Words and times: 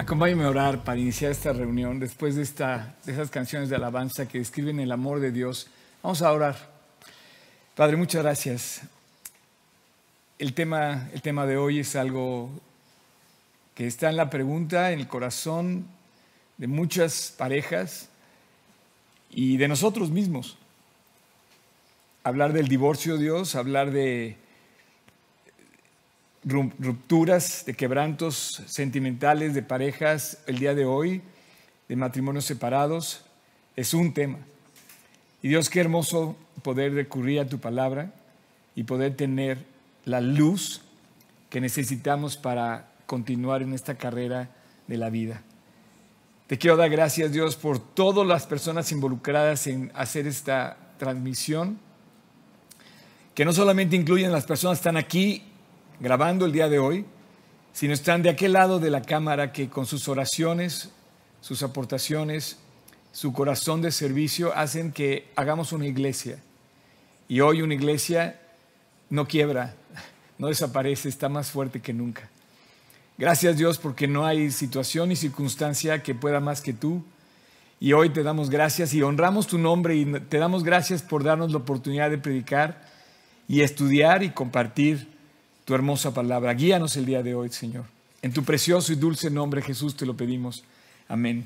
Acompáñame 0.00 0.44
a 0.44 0.50
orar 0.50 0.84
para 0.84 1.00
iniciar 1.00 1.32
esta 1.32 1.52
reunión 1.52 1.98
después 1.98 2.36
de, 2.36 2.42
esta, 2.42 2.94
de 3.04 3.10
esas 3.10 3.30
canciones 3.30 3.68
de 3.68 3.74
alabanza 3.74 4.28
que 4.28 4.38
describen 4.38 4.78
el 4.78 4.92
amor 4.92 5.18
de 5.18 5.32
Dios. 5.32 5.66
Vamos 6.04 6.22
a 6.22 6.32
orar. 6.32 6.54
Padre, 7.74 7.96
muchas 7.96 8.22
gracias. 8.22 8.82
El 10.38 10.54
tema, 10.54 11.08
el 11.12 11.20
tema 11.20 11.46
de 11.46 11.56
hoy 11.56 11.80
es 11.80 11.96
algo 11.96 12.48
que 13.74 13.88
está 13.88 14.08
en 14.08 14.16
la 14.16 14.30
pregunta, 14.30 14.92
en 14.92 15.00
el 15.00 15.08
corazón 15.08 15.88
de 16.58 16.68
muchas 16.68 17.34
parejas 17.36 18.08
y 19.30 19.56
de 19.56 19.66
nosotros 19.66 20.12
mismos. 20.12 20.58
Hablar 22.22 22.52
del 22.52 22.68
divorcio, 22.68 23.16
Dios, 23.16 23.56
hablar 23.56 23.90
de 23.90 24.36
rupturas, 26.48 27.64
de 27.66 27.74
quebrantos 27.74 28.62
sentimentales 28.66 29.54
de 29.54 29.62
parejas 29.62 30.38
el 30.46 30.58
día 30.58 30.74
de 30.74 30.84
hoy, 30.84 31.22
de 31.88 31.96
matrimonios 31.96 32.44
separados, 32.44 33.24
es 33.76 33.94
un 33.94 34.12
tema. 34.12 34.38
Y 35.42 35.48
Dios, 35.48 35.70
qué 35.70 35.80
hermoso 35.80 36.36
poder 36.62 36.94
recurrir 36.94 37.40
a 37.40 37.48
tu 37.48 37.58
palabra 37.58 38.12
y 38.74 38.84
poder 38.84 39.14
tener 39.16 39.58
la 40.04 40.20
luz 40.20 40.82
que 41.50 41.60
necesitamos 41.60 42.36
para 42.36 42.92
continuar 43.06 43.62
en 43.62 43.72
esta 43.72 43.96
carrera 43.96 44.50
de 44.86 44.96
la 44.96 45.10
vida. 45.10 45.42
Te 46.46 46.58
quiero 46.58 46.76
dar 46.76 46.90
gracias, 46.90 47.30
Dios, 47.30 47.56
por 47.56 47.78
todas 47.78 48.26
las 48.26 48.46
personas 48.46 48.90
involucradas 48.90 49.66
en 49.66 49.92
hacer 49.94 50.26
esta 50.26 50.76
transmisión, 50.98 51.78
que 53.34 53.44
no 53.44 53.52
solamente 53.52 53.96
incluyen 53.96 54.32
las 54.32 54.46
personas 54.46 54.78
que 54.78 54.80
están 54.80 54.96
aquí 54.96 55.47
grabando 56.00 56.46
el 56.46 56.52
día 56.52 56.68
de 56.68 56.78
hoy, 56.78 57.04
sino 57.72 57.92
están 57.92 58.22
de 58.22 58.30
aquel 58.30 58.52
lado 58.52 58.78
de 58.78 58.90
la 58.90 59.02
cámara 59.02 59.52
que 59.52 59.68
con 59.68 59.86
sus 59.86 60.08
oraciones, 60.08 60.90
sus 61.40 61.62
aportaciones, 61.62 62.58
su 63.12 63.32
corazón 63.32 63.82
de 63.82 63.90
servicio 63.90 64.54
hacen 64.56 64.92
que 64.92 65.28
hagamos 65.36 65.72
una 65.72 65.86
iglesia. 65.86 66.38
Y 67.28 67.40
hoy 67.40 67.62
una 67.62 67.74
iglesia 67.74 68.40
no 69.10 69.26
quiebra, 69.26 69.74
no 70.38 70.48
desaparece, 70.48 71.08
está 71.08 71.28
más 71.28 71.50
fuerte 71.50 71.80
que 71.80 71.92
nunca. 71.92 72.28
Gracias 73.16 73.56
Dios 73.56 73.78
porque 73.78 74.06
no 74.06 74.24
hay 74.24 74.50
situación 74.50 75.08
ni 75.08 75.16
circunstancia 75.16 76.02
que 76.02 76.14
pueda 76.14 76.40
más 76.40 76.60
que 76.60 76.72
tú. 76.72 77.04
Y 77.80 77.92
hoy 77.92 78.10
te 78.10 78.22
damos 78.22 78.50
gracias 78.50 78.94
y 78.94 79.02
honramos 79.02 79.46
tu 79.46 79.58
nombre 79.58 79.96
y 79.96 80.04
te 80.04 80.38
damos 80.38 80.64
gracias 80.64 81.02
por 81.02 81.22
darnos 81.22 81.52
la 81.52 81.58
oportunidad 81.58 82.10
de 82.10 82.18
predicar 82.18 82.82
y 83.46 83.62
estudiar 83.62 84.22
y 84.22 84.30
compartir 84.30 85.17
tu 85.68 85.74
hermosa 85.74 86.14
palabra. 86.14 86.54
Guíanos 86.54 86.96
el 86.96 87.04
día 87.04 87.22
de 87.22 87.34
hoy, 87.34 87.50
Señor. 87.50 87.84
En 88.22 88.32
tu 88.32 88.42
precioso 88.42 88.90
y 88.90 88.96
dulce 88.96 89.28
nombre, 89.28 89.60
Jesús, 89.60 89.94
te 89.94 90.06
lo 90.06 90.16
pedimos. 90.16 90.64
Amén. 91.08 91.44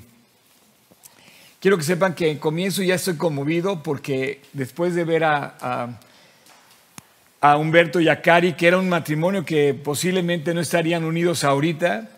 Quiero 1.59 1.77
que 1.77 1.83
sepan 1.83 2.15
que 2.15 2.31
en 2.31 2.37
comienzo 2.37 2.81
ya 2.83 2.95
estoy 2.95 3.17
conmovido 3.17 3.83
porque 3.83 4.41
después 4.53 4.95
de 4.95 5.03
ver 5.03 5.25
a, 5.25 5.99
a, 7.41 7.57
Humberto 7.57 7.99
y 7.99 8.07
a 8.07 8.21
Cari, 8.21 8.53
que 8.53 8.65
era 8.65 8.77
un 8.77 8.87
matrimonio 8.87 9.43
que 9.43 9.73
posiblemente 9.73 10.53
no 10.53 10.61
estarían 10.61 11.03
unidos 11.03 11.43
ahorita, 11.43 12.09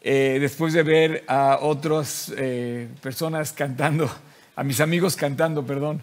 eh, 0.00 0.38
después 0.40 0.72
de 0.72 0.84
ver 0.84 1.24
a 1.28 1.58
otras 1.60 2.32
eh, 2.34 2.88
personas 3.02 3.52
cantando, 3.52 4.10
a 4.56 4.64
mis 4.64 4.80
amigos 4.80 5.16
cantando, 5.16 5.66
perdón, 5.66 6.00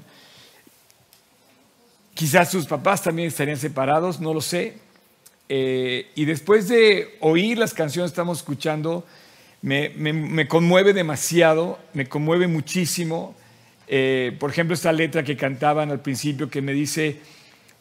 quizás 2.13 2.51
sus 2.51 2.67
papás 2.67 3.01
también 3.01 3.29
estarían 3.29 3.57
separados, 3.57 4.19
no 4.19 4.31
lo 4.31 4.41
sé, 4.41 4.77
eh, 5.49 6.11
y 6.15 6.25
después 6.25 6.67
de 6.67 7.17
oír 7.19 7.57
las 7.57 7.73
canciones 7.73 8.11
que 8.11 8.13
estamos 8.13 8.39
escuchando, 8.39 9.05
me, 9.61 10.47
conmueve 10.47 10.93
demasiado, 10.93 11.79
me 11.93 12.07
conmueve 12.07 12.47
muchísimo. 12.47 13.35
Eh, 13.87 14.35
por 14.39 14.51
ejemplo, 14.51 14.73
esta 14.73 14.91
letra 14.91 15.23
que 15.23 15.37
cantaban 15.37 15.89
al 15.89 16.01
principio 16.01 16.49
que 16.49 16.61
me 16.61 16.73
dice, 16.73 17.19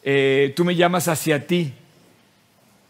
eh, 0.03 0.53
tú 0.55 0.65
me 0.65 0.75
llamas 0.75 1.07
hacia 1.07 1.45
ti. 1.45 1.73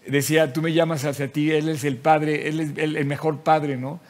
Decía, 0.05 0.51
tú 0.51 0.61
me 0.61 0.73
llamas 0.73 1.05
hacia 1.05 1.31
ti, 1.31 1.51
Él 1.51 1.69
es 1.69 1.83
el 1.85 1.97
Padre, 1.97 2.49
Él 2.49 2.59
es 2.59 2.77
el, 2.77 3.05
mejor 3.05 3.39
Padre, 3.39 3.77
¿no? 3.77 4.01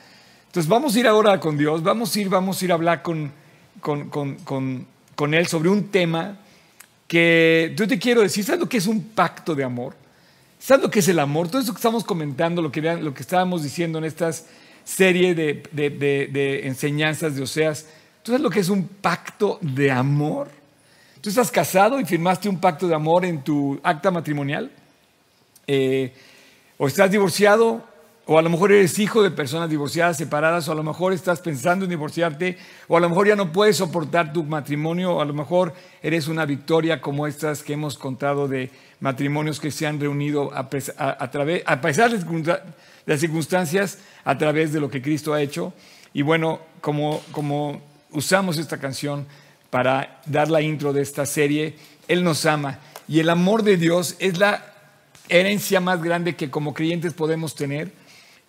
Entonces 0.47 0.67
vamos 0.67 0.95
a 0.95 0.99
ir 0.99 1.07
ahora 1.07 1.39
con 1.39 1.57
Dios, 1.57 1.83
vamos 1.83 2.15
a 2.15 2.19
ir, 2.19 2.29
vamos 2.29 2.61
a 2.61 2.65
ir 2.65 2.71
a 2.71 2.75
hablar 2.75 3.03
con, 3.03 3.31
con, 3.79 4.09
con, 4.09 4.87
con 5.15 5.33
Él 5.33 5.45
sobre 5.47 5.69
un 5.69 5.89
tema 5.89 6.39
que 7.07 7.73
yo 7.75 7.87
te 7.87 7.99
quiero 7.99 8.21
decir, 8.21 8.43
¿sabes 8.43 8.61
lo 8.61 8.69
que 8.69 8.77
es 8.77 8.87
un 8.87 9.03
pacto 9.09 9.53
de 9.53 9.63
amor? 9.63 10.02
¿Sabes 10.63 10.81
lo 10.81 10.89
que 10.89 10.99
es 10.99 11.09
el 11.09 11.19
amor? 11.19 11.49
Todo 11.49 11.61
eso 11.61 11.73
que 11.73 11.79
estamos 11.79 12.05
comentando, 12.05 12.61
lo 12.61 12.71
que, 12.71 12.79
lo 12.79 13.13
que 13.13 13.21
estábamos 13.21 13.63
diciendo 13.63 13.97
en 13.97 14.05
esta 14.05 14.31
serie 14.85 15.35
de, 15.35 15.61
de, 15.73 16.65
enseñanzas 16.65 17.35
de 17.35 17.41
Oseas, 17.41 17.85
¿tú 18.23 18.31
sabes 18.31 18.41
lo 18.41 18.49
que 18.49 18.61
es 18.61 18.69
un 18.69 18.87
pacto 18.87 19.59
de 19.59 19.91
amor? 19.91 20.47
¿Tú 21.19 21.27
estás 21.27 21.51
casado 21.51 21.99
y 21.99 22.05
firmaste 22.05 22.47
un 22.47 22.61
pacto 22.61 22.87
de 22.87 22.95
amor 22.95 23.25
en 23.25 23.43
tu 23.43 23.77
acta 23.83 24.09
matrimonial? 24.09 24.71
Eh, 25.67 26.13
¿O 26.77 26.87
estás 26.87 27.11
divorciado 27.11 27.83
o 28.25 28.39
a 28.39 28.41
lo 28.41 28.49
mejor 28.49 28.71
eres 28.71 28.97
hijo 28.99 29.21
de 29.21 29.31
personas 29.31 29.69
divorciadas, 29.69 30.17
separadas, 30.17 30.67
o 30.67 30.71
a 30.71 30.75
lo 30.75 30.83
mejor 30.83 31.11
estás 31.11 31.41
pensando 31.41 31.83
en 31.85 31.89
divorciarte, 31.89 32.57
o 32.87 32.95
a 32.95 33.01
lo 33.01 33.09
mejor 33.09 33.27
ya 33.27 33.35
no 33.35 33.51
puedes 33.51 33.77
soportar 33.77 34.31
tu 34.31 34.43
matrimonio, 34.43 35.15
o 35.15 35.21
a 35.21 35.25
lo 35.25 35.33
mejor 35.33 35.73
eres 36.01 36.29
una 36.29 36.45
victoria 36.45 37.01
como 37.01 37.27
estas 37.27 37.63
que 37.63 37.73
hemos 37.73 37.97
contado 37.97 38.47
de 38.47 38.71
matrimonios 39.01 39.59
que 39.59 39.71
se 39.71 39.85
han 39.87 39.99
reunido 39.99 40.51
a, 40.55 40.69
través, 41.31 41.63
a 41.65 41.81
pesar 41.81 42.11
de 42.11 42.61
las 43.05 43.19
circunstancias, 43.19 43.99
a 44.23 44.37
través 44.37 44.71
de 44.71 44.79
lo 44.79 44.89
que 44.89 45.01
Cristo 45.01 45.33
ha 45.33 45.41
hecho. 45.41 45.73
Y 46.13 46.21
bueno, 46.21 46.61
como, 46.79 47.21
como 47.33 47.81
usamos 48.11 48.57
esta 48.57 48.77
canción 48.77 49.27
para 49.69 50.21
dar 50.25 50.49
la 50.49 50.61
intro 50.61 50.93
de 50.93 51.01
esta 51.01 51.25
serie, 51.25 51.75
Él 52.07 52.23
nos 52.23 52.45
ama. 52.45 52.79
Y 53.05 53.19
el 53.19 53.29
amor 53.29 53.63
de 53.63 53.75
Dios 53.75 54.15
es 54.19 54.37
la 54.37 54.63
herencia 55.27 55.81
más 55.81 56.01
grande 56.01 56.37
que 56.37 56.49
como 56.49 56.73
creyentes 56.73 57.13
podemos 57.13 57.55
tener 57.55 58.02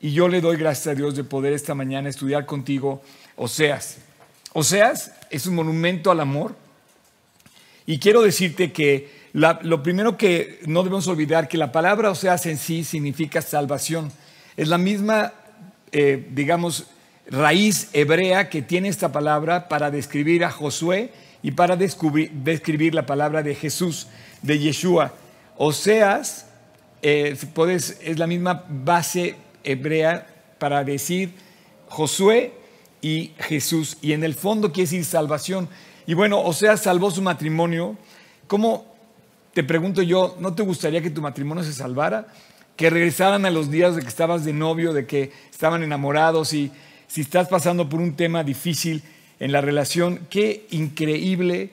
y 0.04 0.12
yo 0.12 0.28
le 0.28 0.42
doy 0.42 0.58
gracias 0.58 0.88
a 0.88 0.94
Dios 0.94 1.16
de 1.16 1.24
poder 1.24 1.54
esta 1.54 1.74
mañana 1.74 2.10
estudiar 2.10 2.44
contigo 2.44 3.00
Oseas. 3.36 3.96
Oseas 4.52 5.12
es 5.30 5.46
un 5.46 5.54
monumento 5.54 6.10
al 6.10 6.20
amor. 6.20 6.54
Y 7.86 7.98
quiero 7.98 8.20
decirte 8.20 8.70
que 8.70 9.08
lo 9.32 9.82
primero 9.82 10.18
que 10.18 10.60
no 10.66 10.82
debemos 10.82 11.08
olvidar, 11.08 11.48
que 11.48 11.56
la 11.56 11.72
palabra 11.72 12.10
Oseas 12.10 12.44
en 12.44 12.58
sí 12.58 12.84
significa 12.84 13.40
salvación. 13.40 14.12
Es 14.58 14.68
la 14.68 14.76
misma, 14.76 15.32
eh, 15.90 16.28
digamos, 16.32 16.84
raíz 17.26 17.88
hebrea 17.94 18.50
que 18.50 18.60
tiene 18.60 18.90
esta 18.90 19.10
palabra 19.10 19.68
para 19.70 19.90
describir 19.90 20.44
a 20.44 20.50
Josué 20.50 21.12
y 21.42 21.52
para 21.52 21.76
describir 21.76 22.94
la 22.94 23.06
palabra 23.06 23.42
de 23.42 23.54
Jesús, 23.54 24.08
de 24.42 24.58
Yeshua. 24.58 25.14
Oseas 25.56 26.44
eh, 27.00 27.38
es 28.02 28.18
la 28.18 28.26
misma 28.26 28.66
base 28.68 29.36
hebrea 29.64 30.26
para 30.58 30.84
decir 30.84 31.32
Josué 31.88 32.52
y 33.02 33.32
Jesús. 33.38 33.98
Y 34.00 34.12
en 34.12 34.24
el 34.24 34.34
fondo 34.34 34.72
quiere 34.72 34.88
decir 34.90 35.04
salvación. 35.04 35.68
Y 36.06 36.14
bueno, 36.14 36.40
o 36.40 36.52
sea, 36.52 36.76
salvó 36.76 37.10
su 37.10 37.22
matrimonio. 37.22 37.96
¿Cómo, 38.46 38.86
te 39.52 39.64
pregunto 39.64 40.02
yo, 40.02 40.36
no 40.40 40.54
te 40.54 40.62
gustaría 40.62 41.02
que 41.02 41.10
tu 41.10 41.20
matrimonio 41.20 41.64
se 41.64 41.72
salvara? 41.72 42.28
Que 42.76 42.90
regresaran 42.90 43.46
a 43.46 43.50
los 43.50 43.70
días 43.70 43.96
de 43.96 44.02
que 44.02 44.08
estabas 44.08 44.44
de 44.44 44.52
novio, 44.52 44.92
de 44.92 45.06
que 45.06 45.32
estaban 45.50 45.82
enamorados 45.82 46.52
y 46.52 46.70
si 47.06 47.20
estás 47.20 47.48
pasando 47.48 47.88
por 47.88 48.00
un 48.00 48.16
tema 48.16 48.42
difícil 48.42 49.02
en 49.38 49.52
la 49.52 49.60
relación, 49.60 50.26
qué 50.30 50.66
increíble 50.70 51.70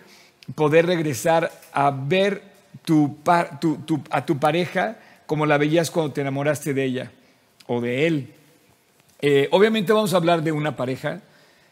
poder 0.54 0.86
regresar 0.86 1.52
a 1.74 1.92
ver 1.92 2.44
a 4.10 4.26
tu 4.26 4.40
pareja 4.40 5.00
como 5.26 5.46
la 5.46 5.58
veías 5.58 5.90
cuando 5.90 6.12
te 6.12 6.22
enamoraste 6.22 6.74
de 6.74 6.84
ella 6.84 7.12
o 7.72 7.80
de 7.80 8.06
él. 8.06 8.28
Eh, 9.22 9.48
obviamente 9.52 9.94
vamos 9.94 10.14
a 10.14 10.18
hablar 10.18 10.44
de 10.44 10.52
una 10.52 10.76
pareja, 10.76 11.22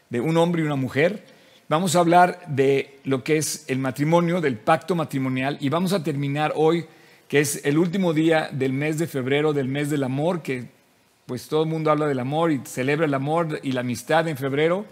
de 0.08 0.20
un 0.20 0.38
hombre 0.38 0.62
y 0.62 0.64
una 0.64 0.76
mujer. 0.76 1.26
Vamos 1.68 1.94
a 1.94 1.98
hablar 1.98 2.40
de 2.46 2.98
lo 3.04 3.22
que 3.22 3.36
es 3.36 3.66
el 3.68 3.78
matrimonio, 3.78 4.40
del 4.40 4.56
pacto 4.56 4.94
matrimonial 4.94 5.58
y 5.60 5.68
vamos 5.68 5.92
a 5.92 6.02
terminar 6.02 6.54
hoy, 6.56 6.86
que 7.28 7.40
es 7.40 7.60
el 7.66 7.76
último 7.76 8.14
día 8.14 8.48
del 8.50 8.72
mes 8.72 8.98
de 8.98 9.06
febrero, 9.06 9.52
del 9.52 9.68
mes 9.68 9.90
del 9.90 10.02
amor, 10.02 10.40
que 10.40 10.68
pues 11.26 11.48
todo 11.48 11.64
el 11.64 11.68
mundo 11.68 11.90
habla 11.90 12.06
del 12.06 12.18
amor 12.18 12.50
y 12.50 12.62
celebra 12.64 13.04
el 13.04 13.12
amor 13.12 13.60
y 13.62 13.72
la 13.72 13.82
amistad 13.82 14.26
en 14.26 14.38
febrero. 14.38 14.86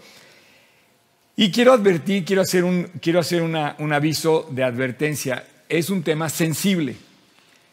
Y 1.35 1.49
quiero 1.49 1.73
advertir, 1.73 2.23
quiero 2.23 2.43
hacer 2.43 2.63
un, 2.63 2.83
quiero 3.01 3.19
hacer 3.19 3.41
un 3.41 3.93
aviso 3.93 4.47
de 4.51 4.63
advertencia. 4.63 5.43
Es 5.67 5.89
un 5.89 6.03
tema 6.03 6.29
sensible. 6.29 6.97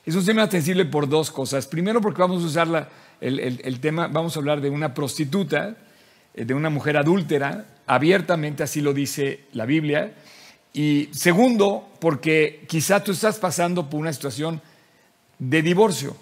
Es 0.06 0.14
un 0.14 0.24
tema 0.24 0.48
sensible 0.48 0.84
por 0.86 1.06
dos 1.06 1.30
cosas. 1.30 1.66
Primero 1.66 2.00
porque 2.00 2.22
vamos 2.22 2.42
a 2.42 2.46
usar 2.46 2.68
la, 2.68 2.88
el, 3.20 3.80
tema, 3.80 4.08
vamos 4.08 4.36
a 4.36 4.40
hablar 4.40 4.60
de 4.60 4.70
una 4.70 4.94
prostituta, 4.94 5.76
eh, 6.34 6.44
de 6.44 6.54
una 6.54 6.70
mujer 6.70 6.96
adúltera, 6.96 7.66
abiertamente 7.86 8.62
así 8.62 8.80
lo 8.80 8.92
dice 8.92 9.40
la 9.52 9.66
Biblia. 9.66 10.12
Y 10.72 11.08
segundo, 11.12 11.88
porque 12.00 12.64
quizá 12.68 13.02
tú 13.02 13.12
estás 13.12 13.38
pasando 13.38 13.88
por 13.88 14.00
una 14.00 14.12
situación 14.12 14.60
de 15.38 15.62
divorcio. 15.62 16.16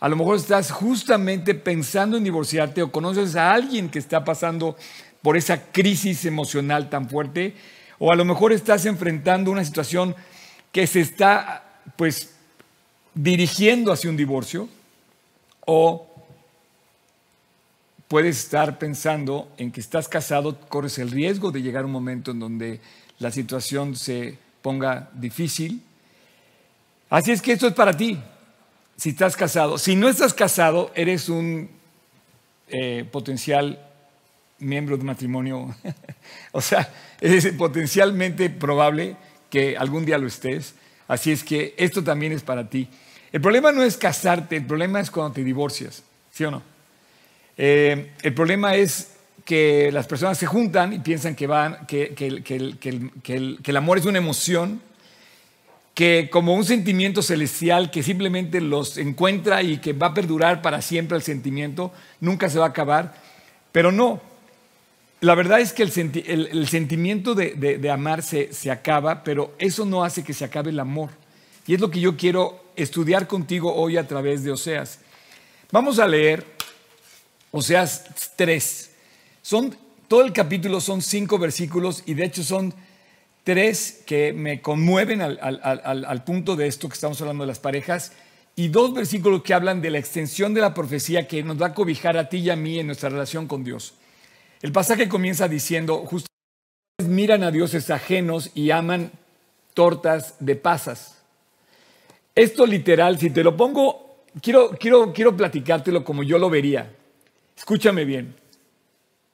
A 0.00 0.08
lo 0.08 0.16
mejor 0.16 0.36
estás 0.36 0.70
justamente 0.70 1.54
pensando 1.54 2.18
en 2.18 2.24
divorciarte 2.24 2.82
o 2.82 2.92
conoces 2.92 3.36
a 3.36 3.52
alguien 3.52 3.88
que 3.88 3.98
está 3.98 4.22
pasando 4.22 4.76
por 5.22 5.38
esa 5.38 5.72
crisis 5.72 6.26
emocional 6.26 6.90
tan 6.90 7.08
fuerte. 7.08 7.54
O 7.98 8.12
a 8.12 8.16
lo 8.16 8.26
mejor 8.26 8.52
estás 8.52 8.84
enfrentando 8.84 9.50
una 9.50 9.64
situación 9.64 10.14
que 10.70 10.86
se 10.86 11.00
está 11.00 11.80
pues 11.96 12.34
dirigiendo 13.14 13.92
hacia 13.92 14.10
un 14.10 14.18
divorcio. 14.18 14.68
O 15.64 16.13
puedes 18.14 18.38
estar 18.38 18.78
pensando 18.78 19.52
en 19.58 19.72
que 19.72 19.80
estás 19.80 20.06
casado, 20.06 20.56
corres 20.68 21.00
el 21.00 21.10
riesgo 21.10 21.50
de 21.50 21.62
llegar 21.62 21.82
a 21.82 21.86
un 21.86 21.90
momento 21.90 22.30
en 22.30 22.38
donde 22.38 22.80
la 23.18 23.32
situación 23.32 23.96
se 23.96 24.38
ponga 24.62 25.10
difícil. 25.14 25.82
Así 27.10 27.32
es 27.32 27.42
que 27.42 27.50
esto 27.50 27.66
es 27.66 27.74
para 27.74 27.96
ti, 27.96 28.16
si 28.96 29.08
estás 29.08 29.34
casado. 29.34 29.78
Si 29.78 29.96
no 29.96 30.08
estás 30.08 30.32
casado, 30.32 30.92
eres 30.94 31.28
un 31.28 31.68
eh, 32.68 33.04
potencial 33.10 33.84
miembro 34.60 34.96
de 34.96 35.02
matrimonio. 35.02 35.74
o 36.52 36.60
sea, 36.60 36.88
es 37.20 37.48
potencialmente 37.54 38.48
probable 38.48 39.16
que 39.50 39.76
algún 39.76 40.04
día 40.04 40.18
lo 40.18 40.28
estés. 40.28 40.76
Así 41.08 41.32
es 41.32 41.42
que 41.42 41.74
esto 41.76 42.04
también 42.04 42.30
es 42.30 42.44
para 42.44 42.70
ti. 42.70 42.88
El 43.32 43.40
problema 43.40 43.72
no 43.72 43.82
es 43.82 43.96
casarte, 43.96 44.54
el 44.54 44.66
problema 44.66 45.00
es 45.00 45.10
cuando 45.10 45.32
te 45.32 45.42
divorcias, 45.42 46.04
¿sí 46.30 46.44
o 46.44 46.52
no? 46.52 46.73
Eh, 47.56 48.12
el 48.22 48.34
problema 48.34 48.74
es 48.74 49.14
que 49.44 49.90
las 49.92 50.06
personas 50.06 50.38
se 50.38 50.46
juntan 50.46 50.92
y 50.92 51.00
piensan 51.00 51.34
que, 51.34 51.44
el, 51.44 51.50
amor 53.76 53.98
es 53.98 54.06
una 54.06 54.18
emoción, 54.18 54.80
que 55.92 56.28
como 56.32 56.54
un 56.54 56.64
sentimiento 56.64 57.22
celestial 57.22 57.90
que 57.90 58.02
simplemente 58.02 58.60
los 58.60 58.96
encuentra 58.96 59.62
y 59.62 59.78
que 59.78 59.92
va 59.92 60.08
a 60.08 60.14
perdurar 60.14 60.62
para 60.62 60.82
siempre 60.82 61.16
el 61.16 61.22
sentimiento, 61.22 61.92
nunca 62.20 62.48
se 62.48 62.58
va 62.58 62.66
a 62.66 62.70
acabar, 62.70 63.14
pero 63.70 63.92
no. 63.92 64.20
La 65.20 65.34
verdad 65.34 65.60
es 65.60 65.72
que 65.72 65.82
el, 65.82 66.68
sentimiento 66.68 67.34
de, 67.34 67.90
amar 67.90 68.22
se, 68.22 68.52
se 68.52 68.70
acaba, 68.70 69.24
pero 69.24 69.54
eso 69.58 69.84
no 69.84 70.04
hace 70.04 70.24
que 70.24 70.34
se 70.34 70.44
acabe 70.44 70.70
el 70.70 70.80
amor. 70.80 71.10
Y 71.66 71.74
es 71.74 71.80
lo 71.80 71.90
que 71.90 72.00
yo 72.00 72.16
quiero 72.16 72.62
estudiar 72.76 73.26
contigo 73.26 73.74
hoy 73.74 73.96
a 73.96 74.06
través 74.06 74.44
de 74.44 74.52
Oseas. 74.52 75.00
Vamos 75.70 75.98
a 75.98 76.06
leer 76.06 76.53
Oseas 77.56 78.34
3. 78.34 78.90
Son, 79.40 79.76
todo 80.08 80.22
el 80.22 80.32
capítulo 80.32 80.80
son 80.80 81.00
cinco 81.00 81.38
versículos 81.38 82.02
y 82.04 82.14
de 82.14 82.24
hecho 82.24 82.42
son 82.42 82.74
tres 83.44 84.02
que 84.06 84.32
me 84.32 84.60
conmueven 84.60 85.22
al, 85.22 86.24
punto 86.24 86.56
de 86.56 86.66
esto 86.66 86.88
que 86.88 86.94
estamos 86.94 87.20
hablando 87.20 87.44
de 87.44 87.48
las 87.48 87.60
parejas 87.60 88.10
y 88.56 88.68
dos 88.68 88.92
versículos 88.92 89.44
que 89.44 89.54
hablan 89.54 89.80
de 89.80 89.90
la 89.90 90.00
extensión 90.00 90.52
de 90.52 90.62
la 90.62 90.74
profecía 90.74 91.28
que 91.28 91.44
nos 91.44 91.62
va 91.62 91.68
a 91.68 91.74
cobijar 91.74 92.16
a 92.16 92.28
ti 92.28 92.38
y 92.38 92.50
a 92.50 92.56
mí 92.56 92.80
en 92.80 92.88
nuestra 92.88 93.08
relación 93.08 93.46
con 93.46 93.62
Dios. 93.62 93.94
El 94.60 94.72
pasaje 94.72 95.08
comienza 95.08 95.46
diciendo, 95.46 95.98
justo 95.98 96.26
miran 97.06 97.44
a 97.44 97.52
dioses 97.52 97.88
ajenos 97.90 98.50
y 98.56 98.72
aman 98.72 99.12
tortas 99.74 100.34
de 100.40 100.56
pasas. 100.56 101.22
Esto 102.34 102.66
literal, 102.66 103.16
si 103.20 103.30
te 103.30 103.44
lo 103.44 103.56
pongo, 103.56 104.24
quiero, 104.42 104.70
quiero, 104.70 105.12
quiero 105.12 105.36
platicártelo 105.36 106.02
como 106.02 106.24
yo 106.24 106.36
lo 106.40 106.50
vería. 106.50 106.90
Escúchame 107.56 108.04
bien. 108.04 108.34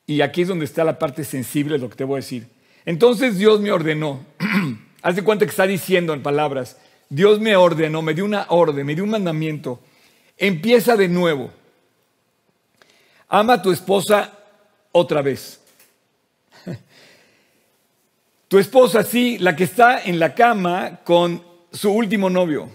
Y 0.07 0.23
aquí 0.23 0.43
es 0.43 0.49
donde 0.49 0.65
está 0.65 0.85
la 0.85 0.99
parte 0.99 1.25
sensible 1.25 1.75
de 1.75 1.79
lo 1.79 1.89
que 1.89 1.97
te 1.97 2.05
voy 2.05 2.17
a 2.17 2.23
decir. 2.23 2.49
Entonces 2.85 3.39
Dios 3.39 3.61
me 3.61 3.73
ordenó. 3.73 4.25
Haz 5.03 5.17
de 5.17 5.25
cuenta 5.25 5.45
que 5.45 5.51
está 5.51 5.67
diciendo 5.67 6.13
en 6.13 6.23
palabras. 6.23 6.77
Dios 7.09 7.41
me 7.41 7.57
ordenó, 7.57 8.03
me 8.03 8.15
dio 8.15 8.25
una 8.25 8.47
orden, 8.49 8.87
me 8.87 8.95
dio 8.95 9.05
un 9.05 9.11
mandamiento. 9.11 9.81
Empieza 10.37 10.97
de 10.97 11.09
nuevo. 11.09 11.51
Ama 13.29 13.55
a 13.55 13.63
tu 13.63 13.71
esposa 13.71 14.33
otra 14.93 15.23
vez. 15.23 15.61
Tu 18.49 18.59
esposa, 18.59 19.05
sí, 19.05 19.39
la 19.39 19.55
que 19.55 19.63
está 19.63 20.03
en 20.03 20.19
la 20.19 20.35
cama 20.35 21.03
con 21.05 21.41
su 21.71 21.93
último 21.93 22.29
novio. 22.29 22.69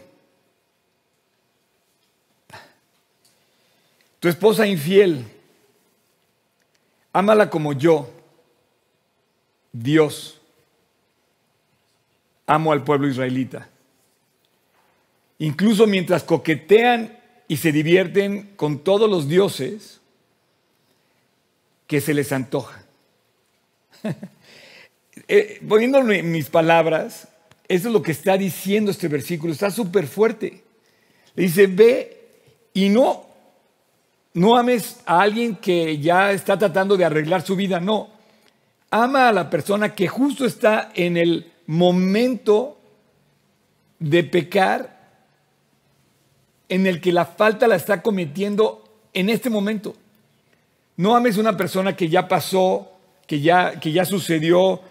Tu 4.21 4.29
esposa 4.29 4.65
infiel. 4.65 5.34
Ámala 7.15 7.49
como 7.49 7.71
yo, 7.71 8.09
Dios, 9.71 10.41
amo 12.45 12.73
al 12.73 12.83
pueblo 12.83 13.07
israelita. 13.07 13.69
Incluso 15.39 15.87
mientras 15.87 16.23
coquetean 16.23 17.17
y 17.47 17.55
se 17.55 17.71
divierten 17.71 18.51
con 18.57 18.79
todos 18.79 19.09
los 19.09 19.29
dioses 19.29 20.01
que 21.87 22.01
se 22.01 22.13
les 22.13 22.33
antoja. 22.33 22.83
eh, 25.29 25.61
poniéndolo 25.65 26.11
en 26.11 26.29
mis 26.33 26.49
palabras, 26.49 27.29
eso 27.69 27.87
es 27.87 27.93
lo 27.93 28.01
que 28.01 28.11
está 28.11 28.37
diciendo 28.37 28.91
este 28.91 29.07
versículo, 29.07 29.53
está 29.53 29.71
súper 29.71 30.07
fuerte. 30.07 30.63
Le 31.33 31.43
dice, 31.43 31.67
ve 31.67 32.27
y 32.73 32.89
no 32.89 33.24
no 34.35 34.57
ames 34.57 34.99
a 35.05 35.21
alguien 35.21 35.55
que 35.55 35.97
ya 35.97 36.33
está 36.33 36.59
tratando 36.59 36.97
de 36.97 37.05
arreglar 37.05 37.41
su 37.41 37.55
vida, 37.55 37.79
no. 37.79 38.09
Ama 38.91 39.29
a 39.29 39.31
la 39.31 39.49
persona 39.49 39.95
que 39.95 40.09
justo 40.09 40.45
está 40.45 40.91
en 40.93 41.15
el 41.15 41.53
momento 41.67 42.77
de 43.97 44.25
pecar, 44.25 44.99
en 46.67 46.85
el 46.85 46.99
que 46.99 47.13
la 47.13 47.25
falta 47.25 47.65
la 47.65 47.77
está 47.77 48.01
cometiendo 48.01 48.83
en 49.13 49.29
este 49.29 49.49
momento. 49.49 49.95
No 50.97 51.15
ames 51.15 51.37
a 51.37 51.39
una 51.39 51.55
persona 51.55 51.95
que 51.95 52.09
ya 52.09 52.27
pasó, 52.27 52.91
que 53.27 53.39
ya, 53.39 53.79
que 53.79 53.93
ya 53.93 54.03
sucedió 54.03 54.81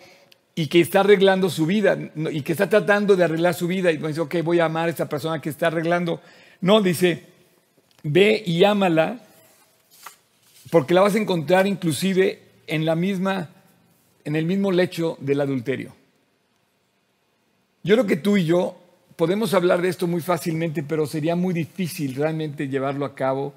y 0.55 0.69
que 0.69 0.81
está 0.81 1.01
arreglando 1.01 1.51
su 1.51 1.67
vida 1.67 1.99
y 2.31 2.41
que 2.41 2.53
está 2.53 2.67
tratando 2.71 3.15
de 3.15 3.25
arreglar 3.25 3.53
su 3.53 3.67
vida 3.67 3.93
y 3.93 3.99
dice, 3.99 4.23
ok, 4.23 4.37
voy 4.43 4.61
a 4.61 4.65
amar 4.65 4.89
a 4.89 4.93
esa 4.93 5.07
persona 5.07 5.43
que 5.43 5.51
está 5.51 5.67
arreglando. 5.67 6.23
No, 6.63 6.81
dice, 6.81 7.25
ve 8.03 8.43
y 8.47 8.65
ámala 8.65 9.21
porque 10.71 10.95
la 10.95 11.03
vas 11.03 11.15
a 11.15 11.19
encontrar 11.19 11.67
inclusive 11.67 12.41
en 12.67 12.85
la 12.85 12.95
misma, 12.95 13.51
en 14.25 14.37
el 14.37 14.47
mismo 14.47 14.73
lecho 14.73 15.17
del 15.21 15.41
adulterio. 15.41 15.95
Yo 17.83 17.95
creo 17.95 18.07
que 18.07 18.17
tú 18.17 18.37
y 18.37 18.47
yo 18.47 18.77
podemos 19.17 19.53
hablar 19.55 19.83
de 19.83 19.89
esto 19.89 20.07
muy 20.07 20.21
fácilmente, 20.21 20.83
pero 20.83 21.07
sería 21.07 21.37
muy 21.37 21.53
difícil 21.53 22.15
realmente 22.15 22.69
llevarlo 22.69 23.05
a 23.05 23.15
cabo 23.15 23.55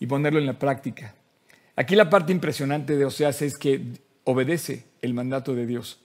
y 0.00 0.06
ponerlo 0.06 0.38
en 0.38 0.46
la 0.46 0.58
práctica. 0.58 1.14
Aquí 1.76 1.94
la 1.94 2.08
parte 2.08 2.32
impresionante 2.32 2.96
de 2.96 3.04
Oseas 3.04 3.42
es 3.42 3.58
que 3.58 3.82
obedece 4.24 4.84
el 5.02 5.12
mandato 5.12 5.54
de 5.54 5.66
Dios 5.66 6.00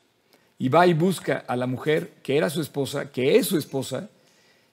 y 0.59 0.69
va 0.69 0.85
y 0.85 0.93
busca 0.93 1.43
a 1.47 1.55
la 1.55 1.65
mujer 1.65 2.11
que 2.23 2.37
era 2.37 2.49
su 2.49 2.61
esposa, 2.61 3.11
que 3.11 3.37
es 3.37 3.47
su 3.47 3.57
esposa, 3.57 4.09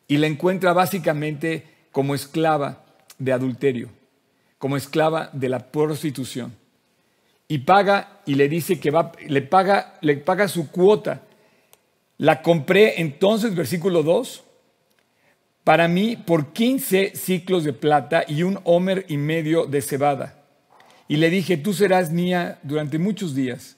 y 0.08 0.16
la 0.16 0.26
encuentra 0.26 0.72
básicamente 0.72 1.64
como 1.92 2.14
esclava 2.14 2.84
de 3.18 3.32
adulterio 3.32 3.97
como 4.58 4.76
esclava 4.76 5.30
de 5.32 5.48
la 5.48 5.70
prostitución. 5.70 6.54
Y 7.46 7.58
paga 7.58 8.20
y 8.26 8.34
le 8.34 8.48
dice 8.48 8.78
que 8.78 8.90
va, 8.90 9.12
le 9.26 9.42
paga, 9.42 9.98
le 10.02 10.16
paga 10.16 10.48
su 10.48 10.70
cuota. 10.70 11.22
La 12.18 12.42
compré 12.42 13.00
entonces, 13.00 13.54
versículo 13.54 14.02
2, 14.02 14.44
para 15.64 15.88
mí 15.88 16.16
por 16.16 16.52
15 16.52 17.14
ciclos 17.14 17.64
de 17.64 17.72
plata 17.72 18.24
y 18.26 18.42
un 18.42 18.58
homer 18.64 19.06
y 19.08 19.16
medio 19.16 19.66
de 19.66 19.80
cebada. 19.80 20.44
Y 21.08 21.16
le 21.16 21.30
dije, 21.30 21.56
tú 21.56 21.72
serás 21.72 22.10
mía 22.10 22.58
durante 22.62 22.98
muchos 22.98 23.34
días. 23.34 23.76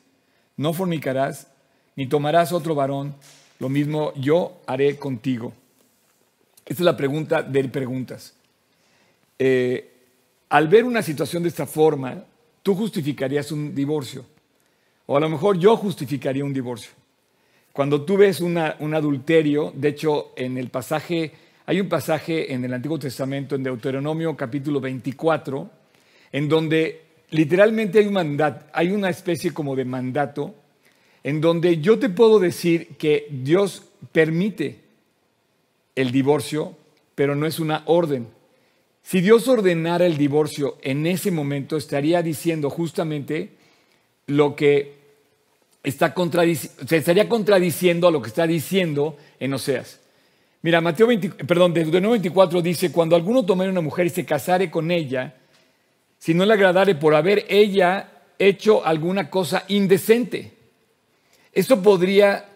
No 0.56 0.72
fornicarás, 0.72 1.46
ni 1.94 2.06
tomarás 2.06 2.52
otro 2.52 2.74
varón. 2.74 3.14
Lo 3.60 3.68
mismo 3.68 4.12
yo 4.14 4.60
haré 4.66 4.96
contigo. 4.96 5.52
Esta 6.64 6.82
es 6.82 6.84
la 6.84 6.96
pregunta 6.96 7.42
de 7.42 7.64
preguntas. 7.68 8.34
Eh, 9.38 9.99
al 10.50 10.68
ver 10.68 10.84
una 10.84 11.00
situación 11.02 11.42
de 11.42 11.48
esta 11.48 11.66
forma, 11.66 12.24
tú 12.62 12.74
justificarías 12.74 13.50
un 13.52 13.74
divorcio. 13.74 14.24
O 15.06 15.16
a 15.16 15.20
lo 15.20 15.28
mejor 15.28 15.58
yo 15.58 15.76
justificaría 15.76 16.44
un 16.44 16.52
divorcio. 16.52 16.92
Cuando 17.72 18.02
tú 18.02 18.16
ves 18.16 18.40
un 18.40 18.58
adulterio, 18.58 19.72
de 19.74 19.88
hecho, 19.88 20.32
en 20.36 20.58
el 20.58 20.68
pasaje, 20.68 21.32
hay 21.66 21.80
un 21.80 21.88
pasaje 21.88 22.52
en 22.52 22.64
el 22.64 22.74
Antiguo 22.74 22.98
Testamento, 22.98 23.54
en 23.54 23.62
Deuteronomio 23.62 24.36
capítulo 24.36 24.80
24, 24.80 25.70
en 26.32 26.48
donde 26.48 27.02
literalmente 27.30 28.10
hay 28.72 28.90
una 28.90 29.08
especie 29.08 29.54
como 29.54 29.76
de 29.76 29.84
mandato, 29.84 30.54
en 31.22 31.40
donde 31.40 31.80
yo 31.80 31.98
te 31.98 32.08
puedo 32.08 32.40
decir 32.40 32.96
que 32.96 33.28
Dios 33.30 33.84
permite 34.10 34.80
el 35.94 36.10
divorcio, 36.10 36.76
pero 37.14 37.36
no 37.36 37.46
es 37.46 37.60
una 37.60 37.84
orden. 37.86 38.39
Si 39.02 39.20
Dios 39.20 39.48
ordenara 39.48 40.06
el 40.06 40.16
divorcio 40.16 40.78
en 40.82 41.06
ese 41.06 41.30
momento, 41.30 41.76
estaría 41.76 42.22
diciendo 42.22 42.70
justamente 42.70 43.50
lo 44.26 44.54
que 44.54 45.00
está 45.82 46.14
contradiciendo, 46.14 46.86
se 46.86 46.96
estaría 46.98 47.28
contradiciendo 47.28 48.08
a 48.08 48.10
lo 48.10 48.20
que 48.22 48.28
está 48.28 48.46
diciendo 48.46 49.16
en 49.38 49.54
Oseas. 49.54 50.00
Mira, 50.62 50.80
Mateo 50.80 51.06
20, 51.06 51.44
perdón, 51.44 51.72
Deuteronomio 51.72 52.10
24 52.10 52.60
dice, 52.60 52.92
cuando 52.92 53.16
alguno 53.16 53.46
tomare 53.46 53.70
una 53.70 53.80
mujer 53.80 54.06
y 54.06 54.10
se 54.10 54.26
casare 54.26 54.70
con 54.70 54.90
ella, 54.90 55.34
si 56.18 56.34
no 56.34 56.44
le 56.44 56.52
agradare 56.52 56.94
por 56.94 57.14
haber 57.14 57.46
ella 57.48 58.24
hecho 58.38 58.84
alguna 58.84 59.30
cosa 59.30 59.64
indecente. 59.68 60.52
Esto 61.52 61.82
podría 61.82 62.48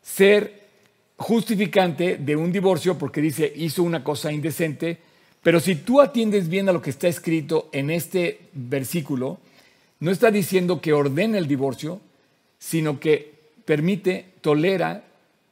ser 0.00 0.68
justificante 1.16 2.16
de 2.16 2.36
un 2.36 2.52
divorcio 2.52 2.96
porque 2.96 3.20
dice 3.20 3.52
hizo 3.56 3.82
una 3.82 4.04
cosa 4.04 4.32
indecente, 4.32 4.98
pero 5.48 5.60
si 5.60 5.76
tú 5.76 6.02
atiendes 6.02 6.50
bien 6.50 6.68
a 6.68 6.72
lo 6.72 6.82
que 6.82 6.90
está 6.90 7.08
escrito 7.08 7.70
en 7.72 7.88
este 7.88 8.38
versículo, 8.52 9.38
no 9.98 10.10
está 10.10 10.30
diciendo 10.30 10.82
que 10.82 10.92
ordena 10.92 11.38
el 11.38 11.48
divorcio, 11.48 12.02
sino 12.58 13.00
que 13.00 13.32
permite, 13.64 14.26
tolera, 14.42 15.04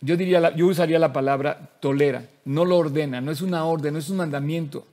yo, 0.02 0.18
diría, 0.18 0.54
yo 0.54 0.66
usaría 0.66 0.98
la 0.98 1.14
palabra 1.14 1.78
tolera, 1.80 2.28
no 2.44 2.66
lo 2.66 2.76
ordena, 2.76 3.22
no 3.22 3.32
es 3.32 3.40
una 3.40 3.64
orden, 3.64 3.94
no 3.94 3.98
es 3.98 4.10
un 4.10 4.18
mandamiento. 4.18 4.86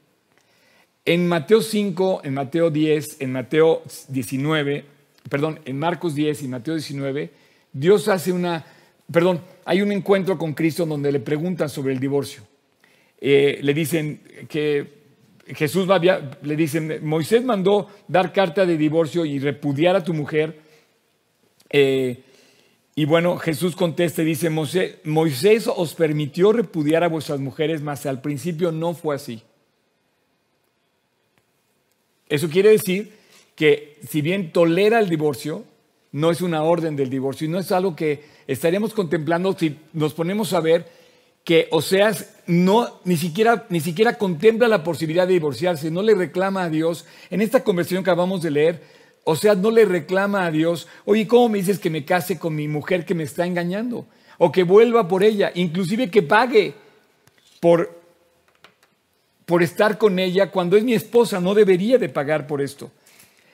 En 1.03 1.27
Mateo 1.27 1.61
5, 1.61 2.21
en 2.23 2.33
Mateo 2.35 2.69
10, 2.69 3.17
en 3.19 3.33
Mateo 3.33 3.83
19, 4.07 4.85
perdón, 5.27 5.59
en 5.65 5.79
Marcos 5.79 6.15
10 6.15 6.43
y 6.43 6.47
Mateo 6.47 6.75
19, 6.75 7.29
Dios 7.73 8.07
hace 8.07 8.31
una, 8.31 8.65
perdón, 9.11 9.41
hay 9.65 9.81
un 9.81 9.91
encuentro 9.91 10.37
con 10.37 10.53
Cristo 10.53 10.85
donde 10.85 11.11
le 11.11 11.19
preguntan 11.19 11.67
sobre 11.67 11.91
el 11.91 11.99
divorcio. 11.99 12.52
Eh, 13.25 13.59
le 13.61 13.73
dicen 13.73 14.19
que 14.49 14.85
Jesús 15.47 15.89
va, 15.89 15.97
le 15.97 16.55
dicen, 16.57 16.99
Moisés 17.07 17.41
mandó 17.41 17.87
dar 18.09 18.33
carta 18.33 18.65
de 18.65 18.75
divorcio 18.75 19.23
y 19.23 19.39
repudiar 19.39 19.95
a 19.95 20.03
tu 20.03 20.13
mujer. 20.13 20.59
Eh, 21.69 22.21
y 22.95 23.05
bueno, 23.05 23.37
Jesús 23.37 23.77
contesta 23.77 24.23
y 24.23 24.25
dice, 24.25 24.49
Moisés 25.05 25.69
os 25.73 25.93
permitió 25.93 26.51
repudiar 26.51 27.05
a 27.05 27.07
vuestras 27.07 27.39
mujeres, 27.39 27.81
mas 27.81 28.05
al 28.05 28.19
principio 28.19 28.73
no 28.73 28.93
fue 28.93 29.15
así. 29.15 29.41
Eso 32.27 32.49
quiere 32.49 32.71
decir 32.71 33.13
que 33.55 33.99
si 34.05 34.21
bien 34.21 34.51
tolera 34.51 34.99
el 34.99 35.07
divorcio, 35.07 35.63
no 36.11 36.29
es 36.29 36.41
una 36.41 36.63
orden 36.63 36.97
del 36.97 37.09
divorcio 37.09 37.47
y 37.47 37.49
no 37.49 37.59
es 37.59 37.71
algo 37.71 37.95
que 37.95 38.25
estaríamos 38.47 38.93
contemplando 38.93 39.57
si 39.57 39.79
nos 39.93 40.13
ponemos 40.13 40.51
a 40.51 40.59
ver 40.59 41.02
que 41.43 41.67
Oseas 41.71 42.29
no, 42.47 42.99
ni, 43.03 43.17
siquiera, 43.17 43.65
ni 43.69 43.79
siquiera 43.79 44.17
contempla 44.17 44.67
la 44.67 44.83
posibilidad 44.83 45.27
de 45.27 45.33
divorciarse, 45.33 45.91
no 45.91 46.01
le 46.01 46.15
reclama 46.15 46.63
a 46.63 46.69
Dios. 46.69 47.05
En 47.29 47.41
esta 47.41 47.63
conversación 47.63 48.03
que 48.03 48.11
acabamos 48.11 48.41
de 48.41 48.51
leer, 48.51 48.81
Oseas 49.25 49.57
no 49.57 49.71
le 49.71 49.85
reclama 49.85 50.45
a 50.45 50.51
Dios, 50.51 50.87
oye, 51.05 51.27
¿cómo 51.27 51.49
me 51.49 51.59
dices 51.59 51.79
que 51.79 51.89
me 51.89 52.05
case 52.05 52.37
con 52.37 52.55
mi 52.55 52.67
mujer 52.67 53.05
que 53.05 53.15
me 53.15 53.23
está 53.23 53.45
engañando? 53.45 54.05
O 54.37 54.51
que 54.51 54.63
vuelva 54.63 55.07
por 55.07 55.23
ella, 55.23 55.51
inclusive 55.55 56.09
que 56.09 56.23
pague 56.23 56.73
por, 57.59 58.01
por 59.45 59.63
estar 59.63 59.97
con 59.97 60.19
ella 60.19 60.51
cuando 60.51 60.75
es 60.75 60.83
mi 60.83 60.93
esposa, 60.93 61.39
no 61.39 61.53
debería 61.53 61.97
de 61.97 62.09
pagar 62.09 62.47
por 62.47 62.61
esto. 62.61 62.91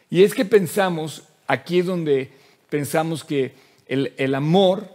Y 0.10 0.24
es 0.24 0.34
que 0.34 0.46
pensamos, 0.46 1.24
aquí 1.46 1.80
es 1.80 1.86
donde 1.86 2.32
pensamos 2.70 3.24
que 3.24 3.54
el, 3.88 4.14
el 4.18 4.34
amor, 4.34 4.88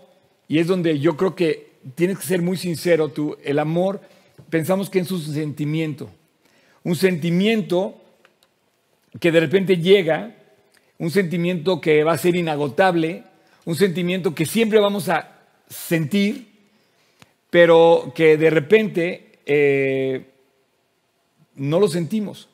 y 0.49 0.59
es 0.59 0.67
donde 0.67 0.99
yo 0.99 1.17
creo 1.17 1.37
que 1.37 1.74
tienes 1.95 2.19
que 2.19 2.27
ser 2.27 2.43
muy 2.43 2.57
sincero 2.57 3.09
tú, 3.09 3.37
el 3.45 3.59
amor, 3.59 4.01
pensamos 4.51 4.91
que 4.91 5.01
es 5.01 5.11
un 5.11 5.21
sentimiento, 5.21 6.11
un 6.83 6.97
sentimiento 6.97 8.01
que 9.21 9.31
de 9.31 9.41
repente 9.41 9.77
llega, 9.77 10.35
un 10.99 11.11
sentimiento 11.11 11.81
que 11.81 12.05
va 12.05 12.13
a 12.13 12.19
ser 12.19 12.37
inagotable, 12.37 13.25
un 13.65 13.77
sentimiento 13.77 14.35
que 14.35 14.47
siempre 14.47 14.81
vamos 14.81 15.09
a 15.09 15.41
sentir, 15.69 16.49
pero 17.51 18.13
que 18.15 18.37
de 18.37 18.51
repente 18.51 19.39
eh, 19.47 20.31
no 21.55 21.81
lo 21.81 21.89
sentimos. 21.89 22.49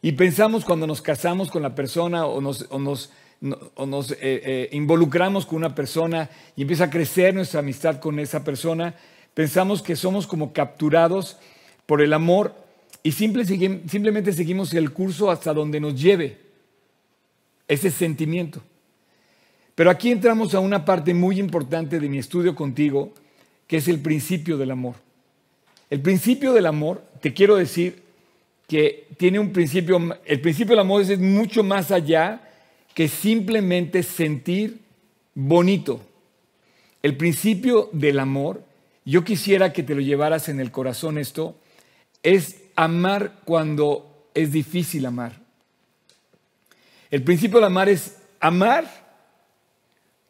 Y 0.00 0.12
pensamos 0.12 0.64
cuando 0.64 0.86
nos 0.86 1.02
casamos 1.02 1.50
con 1.50 1.62
la 1.62 1.74
persona 1.74 2.26
o 2.26 2.40
nos, 2.40 2.66
o 2.70 2.78
nos 2.78 3.10
o 3.74 3.86
nos 3.86 4.12
eh, 4.12 4.16
eh, 4.20 4.68
involucramos 4.72 5.46
con 5.46 5.56
una 5.56 5.74
persona 5.74 6.28
y 6.56 6.62
empieza 6.62 6.84
a 6.84 6.90
crecer 6.90 7.34
nuestra 7.34 7.60
amistad 7.60 8.00
con 8.00 8.18
esa 8.18 8.42
persona, 8.42 8.94
pensamos 9.34 9.82
que 9.82 9.96
somos 9.96 10.26
como 10.26 10.52
capturados 10.52 11.36
por 11.86 12.02
el 12.02 12.12
amor 12.12 12.54
y 13.02 13.12
simplemente 13.12 14.32
seguimos 14.32 14.74
el 14.74 14.92
curso 14.92 15.30
hasta 15.30 15.54
donde 15.54 15.80
nos 15.80 16.00
lleve 16.00 16.38
ese 17.68 17.90
sentimiento. 17.90 18.60
Pero 19.74 19.90
aquí 19.90 20.10
entramos 20.10 20.54
a 20.54 20.60
una 20.60 20.84
parte 20.84 21.14
muy 21.14 21.38
importante 21.38 22.00
de 22.00 22.08
mi 22.08 22.18
estudio 22.18 22.56
contigo, 22.56 23.14
que 23.68 23.76
es 23.76 23.86
el 23.86 24.00
principio 24.00 24.58
del 24.58 24.72
amor. 24.72 24.96
El 25.88 26.00
principio 26.00 26.52
del 26.52 26.66
amor, 26.66 27.02
te 27.20 27.32
quiero 27.32 27.56
decir 27.56 28.02
que 28.66 29.06
tiene 29.16 29.38
un 29.38 29.52
principio, 29.52 30.18
el 30.24 30.40
principio 30.40 30.72
del 30.72 30.80
amor 30.80 31.02
es 31.02 31.18
mucho 31.20 31.62
más 31.62 31.92
allá 31.92 32.47
que 32.98 33.06
simplemente 33.06 34.02
sentir 34.02 34.80
bonito. 35.32 36.00
El 37.00 37.16
principio 37.16 37.90
del 37.92 38.18
amor, 38.18 38.64
yo 39.04 39.22
quisiera 39.22 39.72
que 39.72 39.84
te 39.84 39.94
lo 39.94 40.00
llevaras 40.00 40.48
en 40.48 40.58
el 40.58 40.72
corazón 40.72 41.16
esto, 41.16 41.56
es 42.24 42.56
amar 42.74 43.34
cuando 43.44 44.26
es 44.34 44.50
difícil 44.50 45.06
amar. 45.06 45.38
El 47.08 47.22
principio 47.22 47.58
del 47.58 47.66
amar 47.66 47.88
es 47.88 48.16
amar 48.40 48.90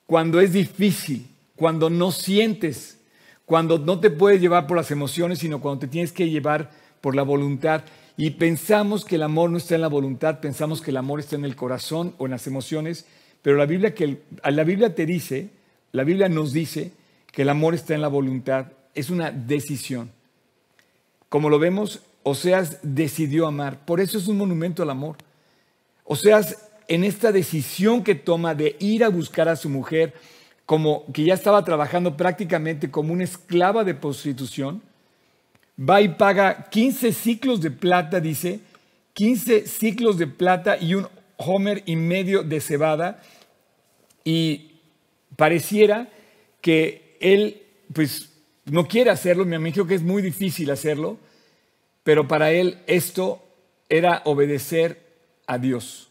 cuando 0.04 0.38
es 0.38 0.52
difícil, 0.52 1.26
cuando 1.56 1.88
no 1.88 2.12
sientes, 2.12 2.98
cuando 3.46 3.78
no 3.78 3.98
te 3.98 4.10
puedes 4.10 4.42
llevar 4.42 4.66
por 4.66 4.76
las 4.76 4.90
emociones, 4.90 5.38
sino 5.38 5.62
cuando 5.62 5.80
te 5.80 5.88
tienes 5.88 6.12
que 6.12 6.28
llevar 6.28 6.70
por 7.00 7.16
la 7.16 7.22
voluntad. 7.22 7.84
Y 8.18 8.30
pensamos 8.30 9.04
que 9.04 9.14
el 9.14 9.22
amor 9.22 9.48
no 9.48 9.58
está 9.58 9.76
en 9.76 9.80
la 9.80 9.88
voluntad, 9.88 10.40
pensamos 10.40 10.82
que 10.82 10.90
el 10.90 10.96
amor 10.96 11.20
está 11.20 11.36
en 11.36 11.44
el 11.44 11.54
corazón 11.54 12.16
o 12.18 12.24
en 12.24 12.32
las 12.32 12.48
emociones, 12.48 13.06
pero 13.42 13.56
la 13.56 13.64
Biblia, 13.64 13.94
que 13.94 14.22
la 14.44 14.64
Biblia 14.64 14.92
te 14.92 15.06
dice, 15.06 15.50
la 15.92 16.02
Biblia 16.02 16.28
nos 16.28 16.52
dice 16.52 16.90
que 17.30 17.42
el 17.42 17.48
amor 17.48 17.74
está 17.74 17.94
en 17.94 18.00
la 18.00 18.08
voluntad, 18.08 18.72
es 18.96 19.10
una 19.10 19.30
decisión. 19.30 20.10
Como 21.28 21.48
lo 21.48 21.60
vemos, 21.60 22.02
Oseas 22.24 22.80
decidió 22.82 23.46
amar, 23.46 23.84
por 23.84 24.00
eso 24.00 24.18
es 24.18 24.26
un 24.26 24.38
monumento 24.38 24.82
al 24.82 24.90
amor. 24.90 25.16
Oseas, 26.02 26.70
en 26.88 27.04
esta 27.04 27.30
decisión 27.30 28.02
que 28.02 28.16
toma 28.16 28.56
de 28.56 28.74
ir 28.80 29.04
a 29.04 29.10
buscar 29.10 29.48
a 29.48 29.54
su 29.54 29.68
mujer, 29.68 30.12
como 30.66 31.04
que 31.12 31.22
ya 31.22 31.34
estaba 31.34 31.64
trabajando 31.64 32.16
prácticamente 32.16 32.90
como 32.90 33.12
una 33.12 33.22
esclava 33.22 33.84
de 33.84 33.94
prostitución, 33.94 34.82
va 35.78 36.00
y 36.00 36.08
paga 36.08 36.68
15 36.70 37.12
ciclos 37.12 37.60
de 37.60 37.70
plata, 37.70 38.20
dice, 38.20 38.60
15 39.14 39.66
ciclos 39.66 40.18
de 40.18 40.26
plata 40.26 40.76
y 40.78 40.94
un 40.94 41.08
homer 41.36 41.82
y 41.86 41.96
medio 41.96 42.42
de 42.42 42.60
cebada. 42.60 43.22
Y 44.24 44.72
pareciera 45.36 46.08
que 46.60 47.16
él, 47.20 47.62
pues, 47.92 48.30
no 48.64 48.86
quiere 48.86 49.10
hacerlo, 49.10 49.44
me 49.44 49.56
imagino 49.56 49.86
que 49.86 49.94
es 49.94 50.02
muy 50.02 50.20
difícil 50.22 50.70
hacerlo, 50.70 51.18
pero 52.02 52.28
para 52.28 52.50
él 52.50 52.78
esto 52.86 53.42
era 53.88 54.22
obedecer 54.24 55.00
a 55.46 55.58
Dios. 55.58 56.10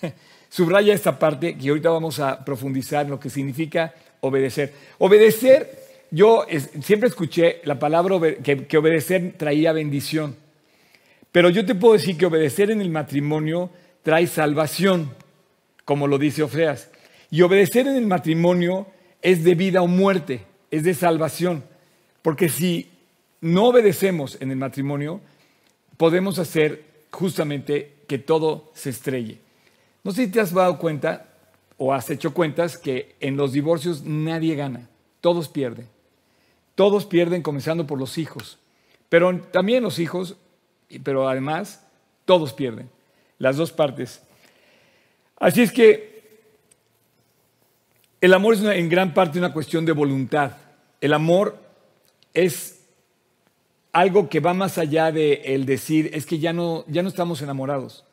Subraya 0.48 0.94
esta 0.94 1.18
parte 1.18 1.56
que 1.58 1.68
ahorita 1.68 1.90
vamos 1.90 2.20
a 2.20 2.44
profundizar 2.44 3.04
en 3.04 3.10
lo 3.10 3.20
que 3.20 3.28
significa 3.28 3.94
obedecer. 4.20 4.72
Obedecer 4.98 5.77
yo 6.10 6.46
siempre 6.82 7.08
escuché 7.08 7.60
la 7.64 7.78
palabra 7.78 8.18
que, 8.42 8.78
obedecer 8.78 9.34
traía 9.36 9.72
bendición, 9.72 10.36
pero 11.32 11.50
yo 11.50 11.66
te 11.66 11.74
puedo 11.74 11.94
decir 11.94 12.16
que 12.16 12.26
obedecer 12.26 12.70
en 12.70 12.80
el 12.80 12.90
matrimonio 12.90 13.70
trae 14.02 14.26
salvación, 14.26 15.14
como 15.84 16.06
lo 16.06 16.18
dice 16.18 16.42
Ofreas. 16.42 16.90
Y 17.30 17.42
obedecer 17.42 17.86
en 17.86 17.96
el 17.96 18.06
matrimonio 18.06 18.86
es 19.20 19.44
de 19.44 19.54
vida 19.54 19.82
o 19.82 19.86
muerte, 19.86 20.46
es 20.70 20.82
de 20.82 20.94
salvación. 20.94 21.64
Porque 22.22 22.48
si 22.48 22.90
no 23.40 23.66
obedecemos 23.66 24.38
en 24.40 24.50
el 24.50 24.56
matrimonio, 24.56 25.20
podemos 25.98 26.38
hacer 26.38 26.84
justamente 27.10 27.92
que 28.06 28.18
todo 28.18 28.70
se 28.74 28.90
estrelle. 28.90 29.38
No 30.02 30.12
sé 30.12 30.24
si 30.24 30.30
te 30.30 30.40
has 30.40 30.54
dado 30.54 30.78
cuenta 30.78 31.26
o 31.76 31.92
has 31.92 32.08
hecho 32.08 32.32
cuentas 32.32 32.78
que 32.78 33.14
en 33.20 33.36
los 33.36 33.52
divorcios 33.52 34.02
nadie 34.04 34.54
gana, 34.54 34.88
todos 35.20 35.48
pierden. 35.48 35.86
Todos 36.78 37.06
pierden 37.06 37.42
comenzando 37.42 37.88
por 37.88 37.98
los 37.98 38.18
hijos, 38.18 38.56
pero 39.08 39.36
también 39.50 39.82
los 39.82 39.98
hijos, 39.98 40.36
pero 41.02 41.28
además 41.28 41.84
todos 42.24 42.52
pierden, 42.52 42.88
las 43.36 43.56
dos 43.56 43.72
partes. 43.72 44.22
Así 45.40 45.60
es 45.60 45.72
que 45.72 46.38
el 48.20 48.32
amor 48.32 48.54
es 48.54 48.62
en 48.62 48.88
gran 48.88 49.12
parte 49.12 49.40
una 49.40 49.52
cuestión 49.52 49.84
de 49.86 49.90
voluntad. 49.90 50.52
El 51.00 51.14
amor 51.14 51.58
es 52.32 52.84
algo 53.90 54.28
que 54.28 54.38
va 54.38 54.54
más 54.54 54.78
allá 54.78 55.10
de 55.10 55.42
el 55.46 55.66
decir, 55.66 56.12
es 56.14 56.26
que 56.26 56.38
ya 56.38 56.52
no, 56.52 56.84
ya 56.86 57.02
no 57.02 57.08
estamos 57.08 57.42
enamorados. 57.42 58.04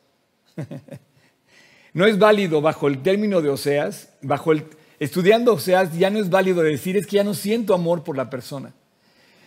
no 1.94 2.08
es 2.08 2.18
válido 2.18 2.62
bajo 2.62 2.88
el 2.88 3.04
término 3.04 3.44
de 3.44 3.50
Oseas, 3.50 4.12
bajo 4.24 4.54
el, 4.54 4.66
Estudiando, 5.00 5.54
o 5.54 5.60
sea, 5.60 5.92
ya 5.92 6.10
no 6.10 6.20
es 6.20 6.30
válido 6.30 6.62
decir, 6.62 6.98
es 6.98 7.06
que 7.08 7.18
ya 7.18 7.24
no 7.24 7.34
siento 7.34 7.74
amor 7.74 8.04
por 8.04 8.16
la 8.16 8.30
persona. 8.30 8.74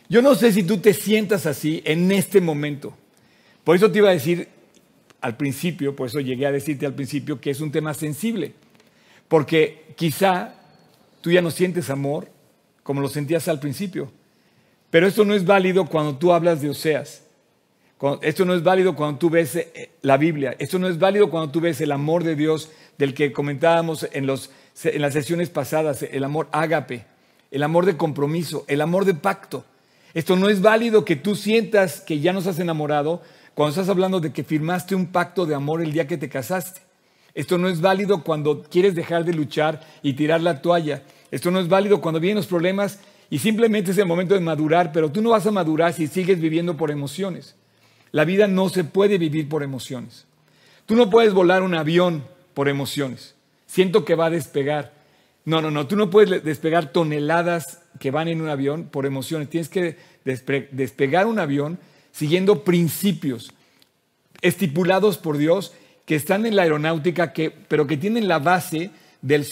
Yo 0.09 0.23
no 0.23 0.35
sé 0.35 0.52
si 0.52 0.62
tú 0.62 0.78
te 0.78 0.95
sientas 0.95 1.47
así 1.47 1.83
en 1.85 2.11
este 2.12 2.40
momento. 2.40 2.95
Por 3.64 3.76
eso 3.76 3.90
te 3.90 3.99
iba 3.99 4.09
a 4.11 4.12
decir 4.12 4.49
al 5.21 5.37
principio, 5.37 5.95
por 5.97 6.09
eso 6.09 6.21
llegué 6.21 6.47
a 6.47 6.52
decirte 6.52 6.87
al 6.87 6.95
principio 6.95 7.40
que 7.40 7.50
es 7.50 7.61
un 7.61 7.71
tema 7.71 7.93
sensible. 7.95 8.55
Porque 9.28 9.93
quizá 9.97 10.55
tú 11.21 11.31
ya 11.31 11.43
no 11.43 11.50
sientes 11.50 11.90
amor 11.90 12.31
como 12.83 13.00
lo 13.00 13.09
sentías 13.09 13.49
al 13.49 13.61
principio. 13.61 14.11
Pero 14.90 15.07
esto 15.07 15.25
no 15.25 15.35
es 15.35 15.45
válido 15.45 15.87
cuando 15.87 16.17
tú 16.17 16.33
hablas 16.33 16.62
de 16.62 16.71
Oseas. 16.71 17.23
Esto 18.23 18.45
no 18.45 18.55
es 18.55 18.62
válido 18.62 18.95
cuando 18.95 19.19
tú 19.19 19.28
ves 19.28 19.57
eh, 19.57 19.90
la 20.02 20.17
Biblia. 20.17 20.55
Esto 20.59 20.78
no 20.78 20.88
es 20.88 20.99
válido 20.99 21.31
cuando 21.31 21.50
tú 21.50 21.61
ves 21.61 21.81
el 21.81 21.93
amor 21.93 22.23
de 22.23 22.37
Dios 22.37 22.71
del 22.97 23.12
que 23.12 23.33
comentábamos 23.33 24.09
en, 24.12 24.26
los, 24.26 24.50
en 24.85 25.02
las 25.02 25.12
sesiones 25.12 25.50
pasadas, 25.50 26.02
el 26.02 26.25
amor 26.25 26.49
ágape, 26.52 27.04
el 27.50 27.62
amor 27.62 27.87
de 27.87 27.97
compromiso, 27.97 28.64
el 28.68 28.80
amor 28.80 29.04
de 29.04 29.14
pacto. 29.14 29.64
Esto 30.14 30.37
no 30.37 30.49
es 30.49 30.61
válido 30.61 31.04
que 31.04 31.16
tú 31.16 31.35
sientas 31.35 32.00
que 32.00 32.20
ya 32.20 32.32
nos 32.32 32.47
has 32.47 32.58
enamorado 32.58 33.23
cuando 33.54 33.70
estás 33.70 33.88
hablando 33.88 34.20
de 34.20 34.32
que 34.32 34.44
firmaste 34.44 34.94
un 34.94 35.06
pacto 35.06 35.47
de 35.47 35.54
amor 35.54 35.82
el 35.82 35.92
día 35.92 36.06
que 36.06 36.16
te 36.16 36.28
casaste. 36.28 36.80
Esto 37.35 37.58
no 37.58 37.68
es 37.68 37.80
válido 37.80 38.25
cuando 38.25 38.62
quieres 38.62 38.94
dejar 38.94 39.25
de 39.25 39.32
luchar 39.32 39.80
y 40.02 40.14
tirar 40.14 40.40
la 40.40 40.62
toalla. 40.62 41.02
Esto 41.30 41.50
no 41.50 41.61
es 41.61 41.68
válido 41.68 42.00
cuando 42.00 42.20
vienen 42.20 42.37
los 42.37 42.47
problemas 42.47 43.00
y 43.30 43.38
simplemente 43.38 43.90
es 43.90 43.99
el 43.99 44.06
momento 44.06 44.35
de 44.35 44.40
madurar, 44.40 44.92
pero 44.92 45.11
tú 45.11 45.20
no 45.23 45.30
vas 45.30 45.47
a 45.47 45.50
madurar 45.50 45.92
si 45.92 46.06
sigues 46.06 46.40
viviendo 46.40 46.76
por 46.76 46.90
emociones. 46.90 47.54
La 48.11 48.25
vida 48.25 48.47
no 48.47 48.68
se 48.70 48.85
puede 48.85 49.18
vivir 49.18 49.49
por 49.49 49.62
emociones. 49.62 50.26
Tú 50.87 50.97
no 50.97 51.11
puedes 51.11 51.35
volar 51.35 51.62
un 51.62 51.75
avión 51.75 52.25
por 52.54 52.68
emociones. 52.68 53.35
Siento 53.68 54.04
que 54.04 54.16
va 54.16 54.26
a 54.26 54.30
despegar. 54.30 54.92
No, 55.44 55.62
no, 55.62 55.70
no. 55.70 55.87
Tú 55.87 55.94
no 55.94 56.10
puedes 56.10 56.42
despegar 56.42 56.90
toneladas 56.90 57.82
que 58.00 58.10
van 58.10 58.26
en 58.26 58.40
un 58.40 58.48
avión 58.48 58.84
por 58.84 59.06
emociones. 59.06 59.50
Tienes 59.50 59.68
que 59.68 59.96
despegar 60.25 61.26
un 61.26 61.38
avión 61.38 61.78
siguiendo 62.10 62.64
principios 62.64 63.52
estipulados 64.40 65.18
por 65.18 65.37
Dios 65.37 65.72
que 66.06 66.16
están 66.16 66.46
en 66.46 66.56
la 66.56 66.62
aeronáutica, 66.62 67.32
que, 67.32 67.50
pero 67.50 67.87
que 67.87 67.98
tienen 67.98 68.26
la 68.26 68.38
base 68.38 68.90
del 69.20 69.46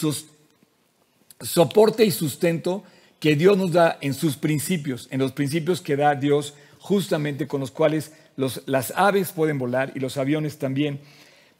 soporte 1.40 2.04
y 2.04 2.10
sustento 2.10 2.82
que 3.20 3.36
Dios 3.36 3.58
nos 3.58 3.72
da 3.72 3.98
en 4.00 4.14
sus 4.14 4.36
principios, 4.36 5.08
en 5.10 5.20
los 5.20 5.32
principios 5.32 5.82
que 5.82 5.96
da 5.96 6.14
Dios 6.14 6.54
justamente 6.78 7.46
con 7.46 7.60
los 7.60 7.70
cuales 7.70 8.12
las 8.36 8.92
aves 8.96 9.32
pueden 9.32 9.58
volar 9.58 9.92
y 9.94 10.00
los 10.00 10.16
aviones 10.16 10.58
también. 10.58 11.00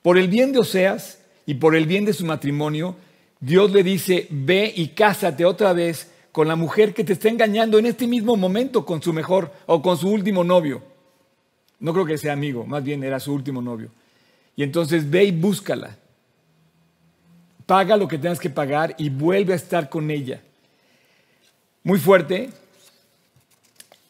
Por 0.02 0.16
el 0.18 0.28
bien 0.28 0.52
de 0.52 0.60
Oseas 0.60 1.18
y 1.47 1.55
por 1.55 1.75
el 1.76 1.87
bien 1.87 2.05
de 2.05 2.12
su 2.12 2.26
matrimonio, 2.26 2.97
Dios 3.41 3.71
le 3.71 3.83
dice, 3.83 4.26
ve 4.31 4.73
y 4.75 4.88
cásate 4.88 5.45
otra 5.45 5.73
vez 5.73 6.11
con 6.33 6.49
la 6.49 6.57
mujer 6.57 6.93
que 6.93 7.05
te 7.05 7.15
está 7.15 7.29
engañando 7.29 7.79
en 7.79 7.87
este 7.87 8.07
mismo 8.07 8.37
momento 8.37 8.85
con 8.85 9.00
su 9.00 9.12
mejor 9.12 9.53
o 9.67 9.81
con 9.81 9.97
su 9.97 10.11
último 10.11 10.45
novio. 10.45 10.83
No 11.79 11.93
creo 11.93 12.05
que 12.05 12.19
sea 12.19 12.33
amigo, 12.33 12.67
más 12.67 12.83
bien 12.83 13.05
era 13.05 13.21
su 13.21 13.33
último 13.33 13.62
novio. 13.62 13.91
Y 14.57 14.62
entonces 14.62 15.09
ve 15.09 15.25
y 15.25 15.31
búscala. 15.31 15.97
Paga 17.65 17.97
lo 17.97 18.09
que 18.09 18.19
tengas 18.19 18.41
que 18.41 18.50
pagar 18.50 18.95
y 18.99 19.09
vuelve 19.09 19.53
a 19.53 19.57
estar 19.57 19.88
con 19.88 20.11
ella. 20.11 20.43
Muy 21.83 21.99
fuerte, 21.99 22.50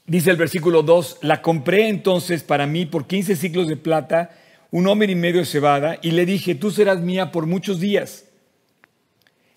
Dice 0.06 0.30
el 0.30 0.36
versículo 0.36 0.84
2, 0.84 1.18
la 1.22 1.42
compré 1.42 1.88
entonces 1.88 2.44
para 2.44 2.68
mí 2.68 2.86
por 2.86 3.08
15 3.08 3.34
ciclos 3.34 3.66
de 3.66 3.76
plata, 3.76 4.30
un 4.76 4.86
hombre 4.88 5.10
y 5.10 5.14
medio 5.14 5.40
de 5.40 5.46
cebada, 5.46 5.98
y 6.02 6.10
le 6.10 6.26
dije, 6.26 6.54
tú 6.54 6.70
serás 6.70 7.00
mía 7.00 7.32
por 7.32 7.46
muchos 7.46 7.80
días. 7.80 8.26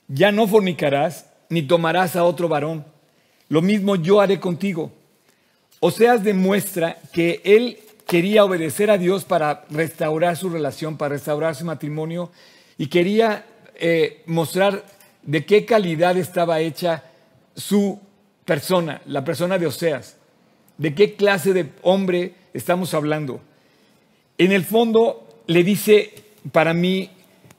Ya 0.07 0.31
no 0.31 0.47
fornicarás, 0.47 1.25
ni 1.49 1.61
tomarás 1.61 2.15
a 2.15 2.23
otro 2.23 2.47
varón. 2.47 2.85
Lo 3.49 3.61
mismo 3.61 3.97
yo 3.97 4.21
haré 4.21 4.39
contigo. 4.39 4.93
Oseas 5.81 6.23
demuestra 6.23 6.99
que 7.11 7.41
él 7.43 7.79
quería 8.07 8.45
obedecer 8.45 8.89
a 8.89 8.97
Dios 8.97 9.25
para 9.25 9.65
restaurar 9.69 10.37
su 10.37 10.49
relación, 10.49 10.95
para 10.95 11.15
restaurar 11.15 11.53
su 11.53 11.65
matrimonio, 11.65 12.31
y 12.77 12.87
quería 12.87 13.45
eh, 13.75 14.23
mostrar 14.25 14.85
de 15.23 15.43
qué 15.45 15.65
calidad 15.65 16.15
estaba 16.15 16.61
hecha 16.61 17.03
su 17.57 17.99
persona, 18.45 19.01
la 19.05 19.25
persona 19.25 19.57
de 19.57 19.67
Oseas. 19.67 20.15
¿De 20.77 20.95
qué 20.95 21.15
clase 21.15 21.51
de 21.51 21.71
hombre 21.81 22.35
estamos 22.53 22.93
hablando? 22.93 23.41
En 24.39 24.53
el 24.53 24.63
fondo 24.63 25.27
le 25.47 25.65
dice 25.65 26.13
para 26.53 26.73
mí 26.73 27.09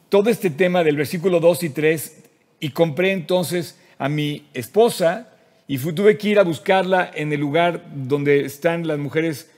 todo 0.09 0.31
este 0.31 0.49
tema 0.49 0.83
del 0.83 0.97
versículo 0.97 1.39
2 1.39 1.65
y 1.65 1.69
3 1.69 2.17
y 2.59 2.71
compré 2.71 3.13
entonces 3.13 3.79
a 3.99 4.09
mi 4.09 4.47
esposa 4.55 5.29
y 5.69 5.77
tuve 5.77 6.17
que 6.17 6.31
ir 6.31 6.39
a 6.39 6.43
buscarla 6.43 7.11
en 7.15 7.35
el 7.35 7.41
lugar 7.41 7.85
donde 7.95 8.47
están 8.47 8.89
las 8.89 8.99
mujeres 8.99 9.51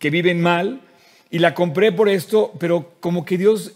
que 0.00 0.10
viven 0.10 0.42
mal 0.42 0.80
y 1.30 1.38
la 1.38 1.54
compré 1.54 1.92
por 1.92 2.08
esto, 2.08 2.52
pero 2.58 2.92
como 2.98 3.24
que 3.24 3.38
Dios 3.38 3.74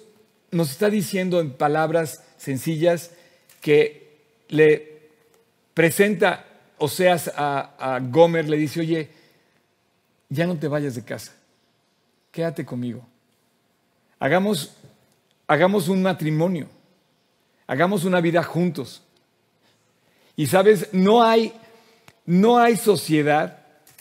nos 0.51 0.73
está 0.73 0.91
diciendo 0.91 1.41
en 1.41 1.53
palabras 1.53 2.25
sencillas 2.37 3.13
que 3.61 4.09
le 4.49 5.03
presenta 5.73 6.47
Oseas 6.79 7.31
a, 7.37 7.77
a 7.79 8.01
Gomer 8.01 8.49
le 8.49 8.57
dice, 8.57 8.81
oye, 8.81 9.09
ya 10.29 10.49
no 10.49 10.59
te 10.59 10.67
vayas 10.67 10.97
de 10.97 11.05
casa, 11.05 11.36
quédate 12.37 12.67
conmigo. 12.67 13.03
Hagamos, 14.19 14.77
hagamos 15.47 15.89
un 15.89 16.03
matrimonio, 16.03 16.69
hagamos 17.67 18.05
una 18.05 18.21
vida 18.21 18.43
juntos. 18.43 19.03
Y 20.37 20.47
sabes, 20.47 20.91
no 20.93 21.23
hay, 21.23 21.55
no 22.27 22.59
hay 22.59 22.77
sociedad 22.77 23.61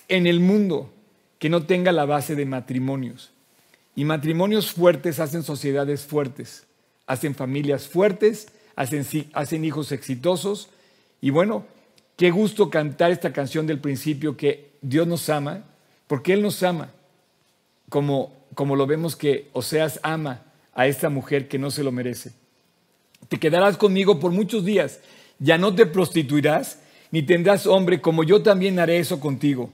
en 0.10 0.28
el 0.28 0.42
mundo 0.42 0.92
que 1.40 1.48
no 1.48 1.66
tenga 1.66 1.94
la 1.94 2.04
base 2.04 2.36
de 2.36 2.46
matrimonios. 2.46 3.32
Y 3.96 4.04
matrimonios 4.04 4.74
fuertes 4.74 5.22
hacen 5.22 5.44
sociedades 5.44 6.04
fuertes, 6.04 6.66
hacen 7.08 7.36
familias 7.36 7.88
fuertes, 7.88 8.50
hacen, 8.76 9.06
hacen 9.32 9.64
hijos 9.64 9.94
exitosos. 9.94 10.68
Y 11.22 11.30
bueno, 11.30 11.64
Qué 12.16 12.32
gusto 12.32 12.70
cantar 12.70 13.12
esta 13.12 13.34
canción 13.34 13.68
del 13.68 13.80
principio 13.80 14.38
que 14.38 14.72
Dios 14.82 15.06
nos 15.06 15.30
ama, 15.30 15.64
porque 16.08 16.34
Él 16.34 16.42
nos 16.42 16.64
ama, 16.64 16.90
como, 17.90 18.34
como 18.54 18.76
lo 18.76 18.88
vemos 18.88 19.16
que 19.16 19.50
Oseas 19.54 20.00
ama 20.04 20.44
a 20.74 20.88
esta 20.88 21.10
mujer 21.10 21.48
que 21.48 21.60
no 21.60 21.72
se 21.72 21.84
lo 21.84 21.92
merece. 21.92 22.34
Te 23.28 23.40
quedarás 23.40 23.78
conmigo 23.78 24.20
por 24.20 24.32
muchos 24.32 24.66
días, 24.66 25.00
ya 25.40 25.58
no 25.58 25.74
te 25.74 25.86
prostituirás, 25.86 26.80
ni 27.12 27.24
tendrás 27.24 27.66
hombre, 27.66 28.02
como 28.02 28.24
yo 28.24 28.42
también 28.44 28.80
haré 28.80 28.98
eso 28.98 29.20
contigo. 29.20 29.70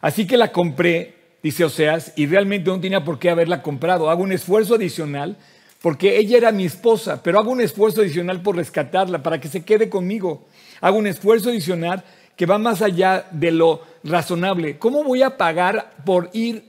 Así 0.00 0.26
que 0.26 0.36
la 0.36 0.52
compré, 0.52 1.14
dice 1.42 1.64
Oseas, 1.64 2.12
y 2.16 2.26
realmente 2.26 2.70
no 2.70 2.80
tenía 2.80 3.04
por 3.04 3.18
qué 3.18 3.30
haberla 3.30 3.62
comprado. 3.62 4.08
Hago 4.08 4.22
un 4.22 4.32
esfuerzo 4.32 4.76
adicional 4.76 5.36
porque 5.82 6.18
ella 6.18 6.36
era 6.36 6.52
mi 6.52 6.64
esposa, 6.64 7.22
pero 7.22 7.38
hago 7.38 7.50
un 7.50 7.60
esfuerzo 7.60 8.00
adicional 8.00 8.42
por 8.42 8.56
rescatarla, 8.56 9.22
para 9.22 9.40
que 9.40 9.48
se 9.48 9.64
quede 9.64 9.88
conmigo. 9.88 10.46
Hago 10.80 10.98
un 10.98 11.06
esfuerzo 11.06 11.50
adicional 11.50 12.04
que 12.36 12.46
va 12.46 12.58
más 12.58 12.82
allá 12.82 13.26
de 13.30 13.50
lo 13.50 13.82
razonable. 14.02 14.78
¿Cómo 14.78 15.04
voy 15.04 15.22
a 15.22 15.36
pagar 15.36 15.94
por 16.04 16.30
ir 16.32 16.64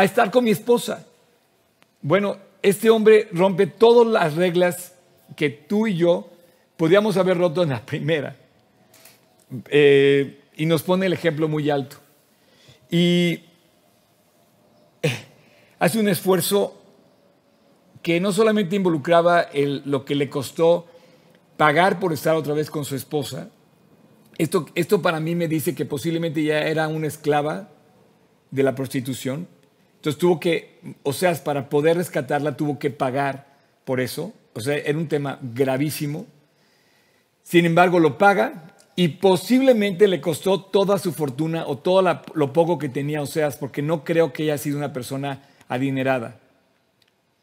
a 0.00 0.04
estar 0.04 0.30
con 0.30 0.44
mi 0.44 0.50
esposa? 0.50 1.06
Bueno, 2.02 2.36
este 2.62 2.90
hombre 2.90 3.28
rompe 3.32 3.66
todas 3.66 4.06
las 4.06 4.34
reglas 4.34 4.94
que 5.36 5.50
tú 5.50 5.86
y 5.86 5.96
yo 5.96 6.30
podíamos 6.76 7.16
haber 7.16 7.38
roto 7.38 7.62
en 7.62 7.70
la 7.70 7.84
primera. 7.84 8.36
Eh, 9.68 10.40
y 10.56 10.66
nos 10.66 10.82
pone 10.82 11.06
el 11.06 11.12
ejemplo 11.12 11.48
muy 11.48 11.70
alto. 11.70 11.96
Y 12.90 13.40
eh, 15.02 15.24
hace 15.78 15.98
un 15.98 16.08
esfuerzo 16.08 16.80
que 18.02 18.20
no 18.20 18.32
solamente 18.32 18.76
involucraba 18.76 19.48
lo 19.84 20.04
que 20.04 20.14
le 20.14 20.30
costó 20.30 20.86
pagar 21.56 21.98
por 21.98 22.12
estar 22.12 22.36
otra 22.36 22.54
vez 22.54 22.70
con 22.70 22.84
su 22.84 22.94
esposa. 22.94 23.50
Esto, 24.38 24.66
esto 24.76 25.02
para 25.02 25.18
mí 25.18 25.34
me 25.34 25.48
dice 25.48 25.74
que 25.74 25.84
posiblemente 25.84 26.42
ya 26.44 26.60
era 26.60 26.86
una 26.86 27.08
esclava 27.08 27.70
de 28.52 28.62
la 28.62 28.76
prostitución. 28.76 29.48
Entonces 30.08 30.20
tuvo 30.20 30.40
que, 30.40 30.78
o 31.02 31.12
sea, 31.12 31.34
para 31.44 31.68
poder 31.68 31.98
rescatarla 31.98 32.56
tuvo 32.56 32.78
que 32.78 32.88
pagar 32.88 33.46
por 33.84 34.00
eso. 34.00 34.32
O 34.54 34.60
sea, 34.60 34.74
era 34.74 34.96
un 34.96 35.06
tema 35.06 35.38
gravísimo. 35.42 36.24
Sin 37.42 37.66
embargo, 37.66 37.98
lo 37.98 38.16
paga 38.16 38.74
y 38.96 39.08
posiblemente 39.08 40.08
le 40.08 40.22
costó 40.22 40.62
toda 40.62 40.98
su 40.98 41.12
fortuna 41.12 41.66
o 41.66 41.76
todo 41.76 42.22
lo 42.32 42.52
poco 42.54 42.78
que 42.78 42.88
tenía 42.88 43.20
Oseas, 43.20 43.58
porque 43.58 43.82
no 43.82 44.02
creo 44.02 44.32
que 44.32 44.44
haya 44.44 44.56
sido 44.56 44.78
una 44.78 44.94
persona 44.94 45.42
adinerada. 45.68 46.40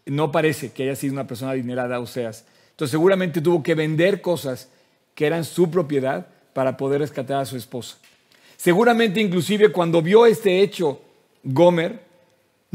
No 0.08 0.32
parece 0.32 0.72
que 0.72 0.82
haya 0.82 0.96
sido 0.96 1.14
una 1.14 1.28
persona 1.28 1.52
adinerada 1.52 2.00
Oseas. 2.00 2.46
Entonces 2.72 2.90
seguramente 2.90 3.42
tuvo 3.42 3.62
que 3.62 3.76
vender 3.76 4.22
cosas 4.22 4.70
que 5.14 5.28
eran 5.28 5.44
su 5.44 5.70
propiedad 5.70 6.26
para 6.54 6.78
poder 6.78 7.02
rescatar 7.02 7.42
a 7.42 7.46
su 7.46 7.58
esposa. 7.58 7.98
Seguramente 8.58 9.22
inclusive 9.22 9.72
cuando 9.72 10.02
vio 10.02 10.26
este 10.26 10.62
hecho, 10.62 11.00
Gomer 11.44 12.15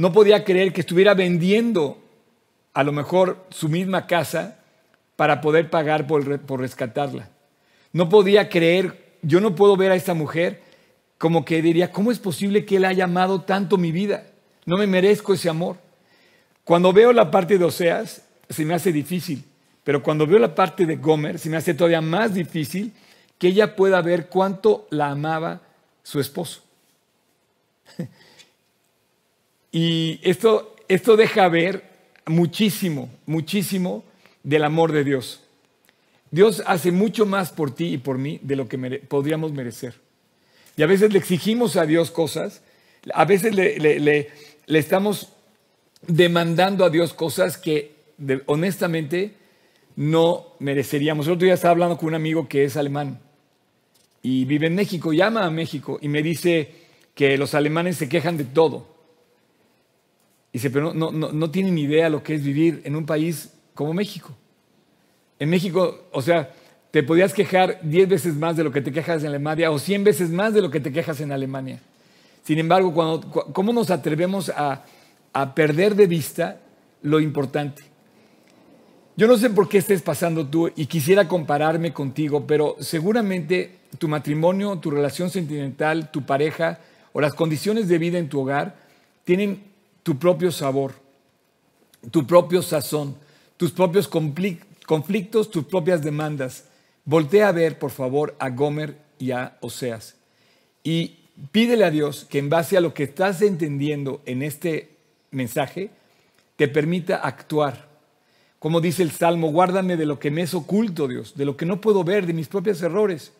no 0.00 0.12
podía 0.12 0.44
creer 0.44 0.72
que 0.72 0.80
estuviera 0.80 1.12
vendiendo 1.12 2.02
a 2.72 2.84
lo 2.84 2.90
mejor 2.90 3.44
su 3.50 3.68
misma 3.68 4.06
casa 4.06 4.56
para 5.14 5.42
poder 5.42 5.68
pagar 5.68 6.06
por, 6.06 6.40
por 6.40 6.60
rescatarla. 6.60 7.28
No 7.92 8.08
podía 8.08 8.48
creer, 8.48 9.18
yo 9.20 9.42
no 9.42 9.54
puedo 9.54 9.76
ver 9.76 9.92
a 9.92 9.96
esta 9.96 10.14
mujer 10.14 10.62
como 11.18 11.44
que 11.44 11.60
diría, 11.60 11.92
¿cómo 11.92 12.10
es 12.10 12.18
posible 12.18 12.64
que 12.64 12.76
Él 12.76 12.86
haya 12.86 13.04
amado 13.04 13.42
tanto 13.42 13.76
mi 13.76 13.92
vida? 13.92 14.24
No 14.64 14.78
me 14.78 14.86
merezco 14.86 15.34
ese 15.34 15.50
amor. 15.50 15.76
Cuando 16.64 16.94
veo 16.94 17.12
la 17.12 17.30
parte 17.30 17.58
de 17.58 17.64
Oseas, 17.66 18.22
se 18.48 18.64
me 18.64 18.72
hace 18.72 18.92
difícil, 18.92 19.44
pero 19.84 20.02
cuando 20.02 20.26
veo 20.26 20.38
la 20.38 20.54
parte 20.54 20.86
de 20.86 20.96
Gomer, 20.96 21.38
se 21.38 21.50
me 21.50 21.58
hace 21.58 21.74
todavía 21.74 22.00
más 22.00 22.32
difícil 22.32 22.94
que 23.36 23.48
ella 23.48 23.76
pueda 23.76 24.00
ver 24.00 24.30
cuánto 24.30 24.86
la 24.88 25.10
amaba 25.10 25.60
su 26.02 26.20
esposo. 26.20 26.62
y 29.72 30.20
esto, 30.22 30.76
esto 30.88 31.16
deja 31.16 31.48
ver 31.48 31.84
muchísimo, 32.26 33.10
muchísimo 33.26 34.04
del 34.42 34.64
amor 34.64 34.92
de 34.92 35.04
Dios. 35.04 35.42
Dios 36.30 36.62
hace 36.66 36.92
mucho 36.92 37.26
más 37.26 37.50
por 37.50 37.74
ti 37.74 37.94
y 37.94 37.98
por 37.98 38.18
mí 38.18 38.38
de 38.42 38.56
lo 38.56 38.68
que 38.68 38.78
podríamos 39.08 39.52
merecer. 39.52 39.94
Y 40.76 40.82
a 40.82 40.86
veces 40.86 41.12
le 41.12 41.18
exigimos 41.18 41.76
a 41.76 41.86
Dios 41.86 42.10
cosas, 42.10 42.62
a 43.12 43.24
veces 43.24 43.54
le, 43.54 44.28
estamos 44.66 45.32
demandando 46.06 46.84
a 46.84 46.90
Dios 46.90 47.12
cosas 47.12 47.58
que 47.58 47.94
honestamente 48.46 49.34
no 49.96 50.54
mereceríamos. 50.60 51.26
El 51.26 51.34
otro 51.34 51.44
día 51.44 51.54
estaba 51.54 51.72
hablando 51.72 51.98
con 51.98 52.08
un 52.08 52.14
amigo 52.14 52.48
que 52.48 52.64
es 52.64 52.76
alemán 52.76 53.20
y 54.22 54.44
vive 54.44 54.68
en 54.68 54.74
México, 54.74 55.12
llama 55.12 55.44
a 55.44 55.50
México 55.50 55.98
y 56.00 56.08
me 56.08 56.22
dice 56.22 56.72
que 57.14 57.36
los 57.36 57.54
alemanes 57.54 57.96
se 57.96 58.08
quejan 58.08 58.36
de 58.36 58.44
todo. 58.44 58.89
Dice, 60.52 60.70
pero 60.70 60.92
no, 60.92 61.12
no, 61.12 61.32
no 61.32 61.50
tienen 61.50 61.78
idea 61.78 62.08
lo 62.08 62.22
que 62.22 62.34
es 62.34 62.42
vivir 62.42 62.82
en 62.84 62.96
un 62.96 63.06
país 63.06 63.52
como 63.74 63.94
México. 63.94 64.36
En 65.38 65.48
México, 65.48 66.08
o 66.12 66.20
sea, 66.20 66.52
te 66.90 67.02
podías 67.02 67.32
quejar 67.32 67.80
10 67.82 68.08
veces 68.08 68.34
más 68.34 68.56
de 68.56 68.64
lo 68.64 68.72
que 68.72 68.80
te 68.80 68.92
quejas 68.92 69.22
en 69.22 69.28
Alemania 69.28 69.70
o 69.70 69.78
100 69.78 70.04
veces 70.04 70.30
más 70.30 70.52
de 70.52 70.60
lo 70.60 70.70
que 70.70 70.80
te 70.80 70.92
quejas 70.92 71.20
en 71.20 71.30
Alemania. 71.32 71.80
Sin 72.42 72.58
embargo, 72.58 72.92
cuando, 72.92 73.20
¿cómo 73.30 73.72
nos 73.72 73.90
atrevemos 73.90 74.48
a, 74.48 74.84
a 75.32 75.54
perder 75.54 75.94
de 75.94 76.06
vista 76.06 76.60
lo 77.02 77.20
importante? 77.20 77.84
Yo 79.16 79.28
no 79.28 79.36
sé 79.36 79.50
por 79.50 79.68
qué 79.68 79.78
estés 79.78 80.02
pasando 80.02 80.46
tú 80.46 80.70
y 80.74 80.86
quisiera 80.86 81.28
compararme 81.28 81.92
contigo, 81.92 82.46
pero 82.46 82.76
seguramente 82.80 83.78
tu 83.98 84.08
matrimonio, 84.08 84.78
tu 84.78 84.90
relación 84.90 85.30
sentimental, 85.30 86.10
tu 86.10 86.22
pareja 86.22 86.80
o 87.12 87.20
las 87.20 87.34
condiciones 87.34 87.88
de 87.88 87.98
vida 87.98 88.18
en 88.18 88.28
tu 88.28 88.40
hogar 88.40 88.76
tienen 89.24 89.69
tu 90.02 90.18
propio 90.18 90.50
sabor, 90.50 90.94
tu 92.10 92.26
propio 92.26 92.62
sazón, 92.62 93.16
tus 93.56 93.72
propios 93.72 94.08
conflictos 94.08 95.50
tus 95.50 95.64
propias 95.64 96.02
demandas. 96.02 96.64
Voltea 97.04 97.48
a 97.48 97.52
ver, 97.52 97.78
por 97.78 97.90
favor, 97.90 98.34
a 98.38 98.50
Gomer 98.50 98.96
y 99.18 99.32
a 99.32 99.58
Oseas. 99.60 100.16
Y 100.82 101.18
pídele 101.52 101.84
a 101.84 101.90
Dios 101.90 102.26
que 102.28 102.38
en 102.38 102.48
base 102.48 102.76
a 102.76 102.80
lo 102.80 102.94
que 102.94 103.04
estás 103.04 103.42
entendiendo 103.42 104.22
en 104.24 104.42
este 104.42 104.96
mensaje, 105.30 105.90
te 106.56 106.68
permita 106.68 107.16
actuar. 107.16 107.88
Como 108.58 108.80
dice 108.80 109.02
el 109.02 109.10
Salmo, 109.10 109.50
guárdame 109.50 109.96
de 109.96 110.06
lo 110.06 110.18
que 110.18 110.30
me 110.30 110.42
es 110.42 110.54
oculto, 110.54 111.08
Dios, 111.08 111.34
de 111.34 111.44
lo 111.44 111.56
que 111.56 111.66
no 111.66 111.80
puedo 111.80 112.04
ver, 112.04 112.26
de 112.26 112.32
mis 112.32 112.48
propios 112.48 112.82
errores. 112.82 113.32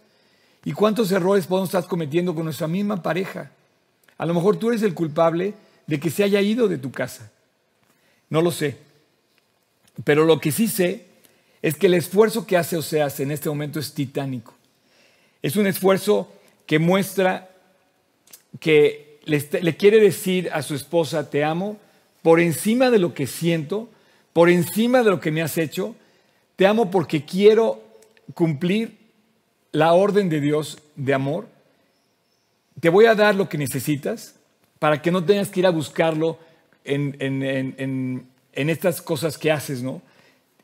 ¿Y 0.64 0.73
cuántos 0.73 1.11
errores 1.12 1.46
podemos 1.46 1.70
estar 1.70 1.87
cometiendo 1.87 2.35
con 2.35 2.44
nuestra 2.44 2.68
misma 2.68 3.03
pareja? 3.03 3.51
A 4.18 4.27
lo 4.27 4.35
mejor 4.35 4.57
tú 4.57 4.68
eres 4.68 4.83
el 4.83 4.94
culpable 4.94 5.55
de 5.90 5.98
que 5.98 6.09
se 6.09 6.22
haya 6.22 6.40
ido 6.40 6.68
de 6.68 6.79
tu 6.79 6.92
casa. 6.92 7.33
No 8.29 8.42
lo 8.42 8.53
sé. 8.53 8.76
Pero 10.05 10.24
lo 10.24 10.38
que 10.38 10.53
sí 10.53 10.68
sé 10.68 11.07
es 11.62 11.74
que 11.74 11.88
el 11.88 11.94
esfuerzo 11.94 12.46
que 12.46 12.57
hace 12.57 12.76
Oseas 12.76 13.18
en 13.18 13.33
este 13.33 13.48
momento 13.48 13.81
es 13.81 13.92
titánico. 13.92 14.55
Es 15.42 15.57
un 15.57 15.66
esfuerzo 15.66 16.33
que 16.64 16.79
muestra 16.79 17.50
que 18.61 19.18
le, 19.24 19.76
quiere 19.76 19.98
decir 19.98 20.48
a 20.53 20.62
su 20.62 20.76
esposa, 20.76 21.29
te 21.29 21.42
amo, 21.42 21.76
por 22.22 22.38
encima 22.38 22.92
de 22.92 23.00
lo 23.00 23.12
que 23.12 23.26
siento, 23.26 23.90
por 24.33 24.48
encima 24.48 25.03
de 25.03 25.11
lo 25.11 25.18
que 25.18 25.33
me 25.33 25.42
has 25.42 25.59
hecho, 25.59 25.96
te 26.55 26.68
amo 26.68 26.92
porque 26.92 27.24
quiero 27.24 27.83
cumplir 28.35 28.96
la 29.72 29.92
orden 29.92 30.29
de 30.29 30.40
Dios 30.40 30.79
de 30.94 31.14
amor. 31.14 31.48
Te 32.79 32.90
voy 32.90 33.07
a 33.07 33.16
dar 33.16 33.35
lo 33.35 33.48
que 33.48 33.59
necesitas 33.59 34.37
para 34.80 35.00
que 35.00 35.12
no 35.12 35.24
tengas 35.24 35.48
que 35.50 35.60
ir 35.60 35.66
a 35.66 35.70
buscarlo 35.70 36.38
en, 36.82 38.26
estas 38.52 39.00
cosas 39.00 39.38
que 39.38 39.52
haces, 39.52 39.82
¿no? 39.82 40.02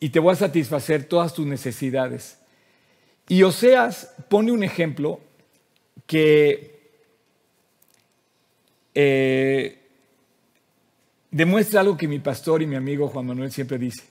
y 0.01 0.09
te 0.09 0.19
voy 0.19 0.33
a 0.33 0.37
satisfacer 0.37 1.05
todas 1.05 1.33
tus 1.33 1.47
necesidades. 1.47 2.39
Y 3.29 3.43
Oseas 3.43 4.15
pone 4.29 4.53
un 4.53 4.63
ejemplo 4.63 5.21
que 6.07 6.77
eh, 8.95 9.79
demuestra 11.31 11.81
algo 11.81 11.97
que 11.97 12.09
mi 12.09 12.19
pastor 12.19 12.63
y 12.63 12.67
mi 12.67 12.77
amigo 12.77 13.09
Juan 13.09 13.27
Manuel 13.27 13.53
siempre 13.53 13.79
dice. 13.79 14.05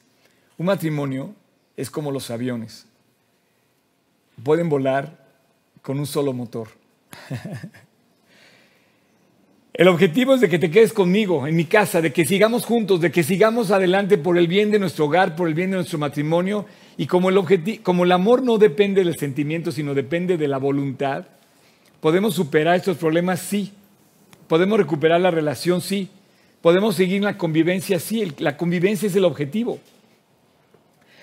Un 0.57 0.67
matrimonio 0.67 1.33
es 1.75 1.89
como 1.89 2.11
los 2.11 2.29
aviones. 2.29 2.85
Pueden 4.43 4.69
volar 4.69 5.25
con 5.81 5.99
un 5.99 6.05
solo 6.05 6.33
motor. 6.33 6.67
El 9.77 9.89
objetivo 9.89 10.33
es 10.33 10.39
de 10.39 10.47
que 10.47 10.57
te 10.57 10.71
quedes 10.71 10.93
conmigo, 10.93 11.45
en 11.45 11.53
mi 11.53 11.65
casa, 11.65 12.01
de 12.01 12.13
que 12.13 12.25
sigamos 12.25 12.63
juntos, 12.63 13.01
de 13.01 13.11
que 13.11 13.23
sigamos 13.23 13.71
adelante 13.71 14.17
por 14.17 14.37
el 14.37 14.47
bien 14.47 14.71
de 14.71 14.79
nuestro 14.79 15.05
hogar, 15.05 15.35
por 15.35 15.49
el 15.49 15.53
bien 15.53 15.71
de 15.71 15.75
nuestro 15.75 15.99
matrimonio. 15.99 16.65
Y 16.95 17.07
como 17.07 17.27
el, 17.27 18.11
amor 18.13 18.41
no 18.41 18.57
depende 18.57 19.03
del 19.03 19.17
sentimiento, 19.17 19.73
sino 19.73 19.93
depende 19.93 20.37
de 20.37 20.47
la 20.47 20.59
voluntad, 20.59 21.25
podemos 21.99 22.35
superar 22.35 22.77
estos 22.77 22.95
problemas, 22.95 23.41
sí. 23.41 23.73
Podemos 24.47 24.77
recuperar 24.77 25.19
la 25.19 25.29
relación, 25.29 25.81
sí. 25.81 26.07
Podemos 26.61 26.95
seguir 26.95 27.21
la 27.21 27.37
convivencia, 27.37 27.99
sí. 27.99 28.31
La 28.37 28.55
convivencia 28.55 29.07
es 29.07 29.15
el 29.17 29.25
objetivo. 29.25 29.79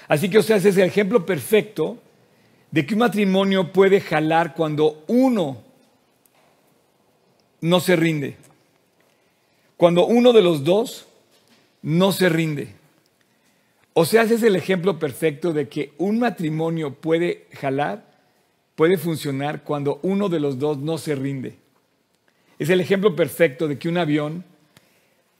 Así 0.08 0.28
que, 0.28 0.36
o 0.36 0.42
sea, 0.42 0.56
ese 0.56 0.68
es 0.68 0.76
el 0.76 0.84
ejemplo 0.84 1.24
perfecto 1.24 1.96
de 2.70 2.84
que 2.84 2.92
un 2.92 3.00
matrimonio 3.00 3.72
puede 3.72 4.02
jalar 4.02 4.54
cuando 4.54 5.04
uno 5.06 5.71
no 7.62 7.80
se 7.80 7.96
rinde. 7.96 8.36
Cuando 9.78 10.04
uno 10.06 10.34
de 10.34 10.42
los 10.42 10.64
dos 10.64 11.06
no 11.80 12.12
se 12.12 12.28
rinde. 12.28 12.68
O 13.94 14.04
sea, 14.04 14.22
ese 14.22 14.34
es 14.34 14.42
el 14.42 14.56
ejemplo 14.56 14.98
perfecto 14.98 15.52
de 15.52 15.68
que 15.68 15.92
un 15.98 16.18
matrimonio 16.18 16.94
puede 16.94 17.46
jalar, 17.52 18.04
puede 18.74 18.98
funcionar 18.98 19.64
cuando 19.64 20.00
uno 20.02 20.28
de 20.28 20.40
los 20.40 20.58
dos 20.58 20.78
no 20.78 20.98
se 20.98 21.14
rinde. 21.14 21.56
Es 22.58 22.68
el 22.70 22.80
ejemplo 22.80 23.16
perfecto 23.16 23.68
de 23.68 23.78
que 23.78 23.88
un 23.88 23.98
avión 23.98 24.44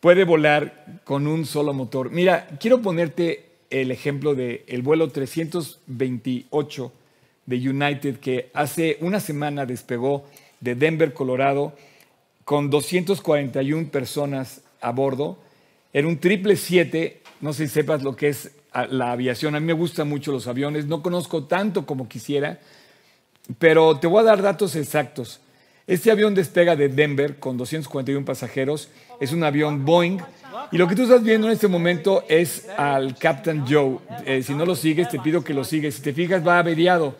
puede 0.01 0.25
volar 0.25 1.01
con 1.05 1.27
un 1.27 1.45
solo 1.47 1.73
motor. 1.73 2.11
Mira, 2.11 2.49
quiero 2.59 2.83
ponerte 2.83 3.51
el 3.71 3.91
ejemplo 3.91 4.35
del 4.35 4.63
el 4.67 4.83
vuelo 4.83 5.09
328 5.09 6.93
de 7.47 7.69
United 7.69 8.17
que 8.19 8.51
hace 8.53 8.99
una 9.01 9.21
semana 9.21 9.67
despegó 9.67 10.25
de 10.61 10.75
Denver, 10.75 11.13
Colorado, 11.13 11.75
con 12.45 12.71
241 12.71 13.89
personas 13.91 14.63
a 14.81 14.91
bordo. 14.93 15.39
Era 15.93 16.09
un 16.09 16.19
triple 16.19 16.57
7, 16.57 17.23
no 17.41 17.53
sé 17.53 17.69
si 17.69 17.75
sepas 17.75 18.03
lo 18.03 18.17
que 18.17 18.29
es 18.29 18.53
la 18.91 19.13
aviación. 19.13 19.55
A 19.55 19.61
mí 19.61 19.67
me 19.67 19.73
gustan 19.73 20.09
mucho 20.09 20.33
los 20.33 20.47
aviones, 20.47 20.87
no 20.87 21.03
conozco 21.03 21.45
tanto 21.45 21.87
como 21.87 22.09
quisiera, 22.09 22.61
pero 23.59 23.99
te 23.99 24.07
voy 24.07 24.21
a 24.21 24.25
dar 24.25 24.43
datos 24.43 24.77
exactos. 24.77 25.41
Este 25.87 26.11
avión 26.11 26.35
despega 26.35 26.77
de 26.77 26.89
Denver 26.89 27.39
con 27.39 27.57
241 27.57 28.25
pasajeros, 28.25 28.89
es 29.21 29.33
un 29.33 29.43
avión 29.43 29.85
Boeing, 29.85 30.21
y 30.71 30.79
lo 30.79 30.89
que 30.89 30.95
tú 30.95 31.03
estás 31.03 31.23
viendo 31.23 31.49
en 31.49 31.53
este 31.53 31.69
momento 31.69 32.25
es 32.29 32.69
al 32.77 33.17
Captain 33.17 33.65
Joe. 33.69 33.99
Eh, 34.25 34.43
si 34.43 34.55
no 34.55 34.65
lo 34.65 34.75
sigues, 34.75 35.09
te 35.09 35.19
pido 35.19 35.43
que 35.43 35.55
lo 35.55 35.65
sigues. 35.65 35.97
Si 35.97 36.03
te 36.03 36.13
fijas, 36.13 36.47
va 36.47 36.59
averiado 36.59 37.17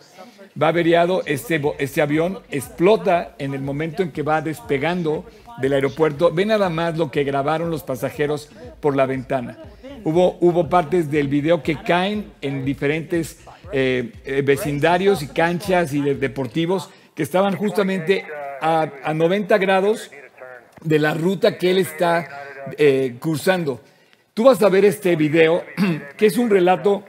va 0.61 0.67
averiado 0.69 1.23
este, 1.25 1.61
este 1.79 2.01
avión, 2.01 2.39
explota 2.49 3.35
en 3.39 3.53
el 3.53 3.61
momento 3.61 4.03
en 4.03 4.11
que 4.11 4.21
va 4.21 4.41
despegando 4.41 5.25
del 5.59 5.73
aeropuerto. 5.73 6.31
Ve 6.31 6.45
nada 6.45 6.69
más 6.69 6.97
lo 6.97 7.11
que 7.11 7.23
grabaron 7.23 7.69
los 7.69 7.83
pasajeros 7.83 8.49
por 8.79 8.95
la 8.95 9.05
ventana. 9.05 9.57
Hubo, 10.03 10.37
hubo 10.41 10.69
partes 10.69 11.09
del 11.09 11.27
video 11.27 11.63
que 11.63 11.81
caen 11.81 12.31
en 12.41 12.65
diferentes 12.65 13.39
eh, 13.71 14.11
eh, 14.25 14.41
vecindarios 14.43 15.23
y 15.23 15.27
canchas 15.27 15.93
y 15.93 16.01
deportivos 16.01 16.89
que 17.15 17.23
estaban 17.23 17.55
justamente 17.55 18.25
a, 18.61 18.89
a, 19.03 19.13
90 19.13 19.57
grados 19.57 20.11
de 20.83 20.99
la 20.99 21.13
ruta 21.13 21.57
que 21.57 21.71
él 21.71 21.77
está 21.77 22.27
eh, 22.77 23.15
cruzando. 23.19 23.81
Tú 24.33 24.45
vas 24.45 24.61
a 24.61 24.69
ver 24.69 24.85
este 24.85 25.15
video, 25.15 25.63
que 26.17 26.25
es 26.25 26.37
un 26.37 26.49
relato 26.49 27.03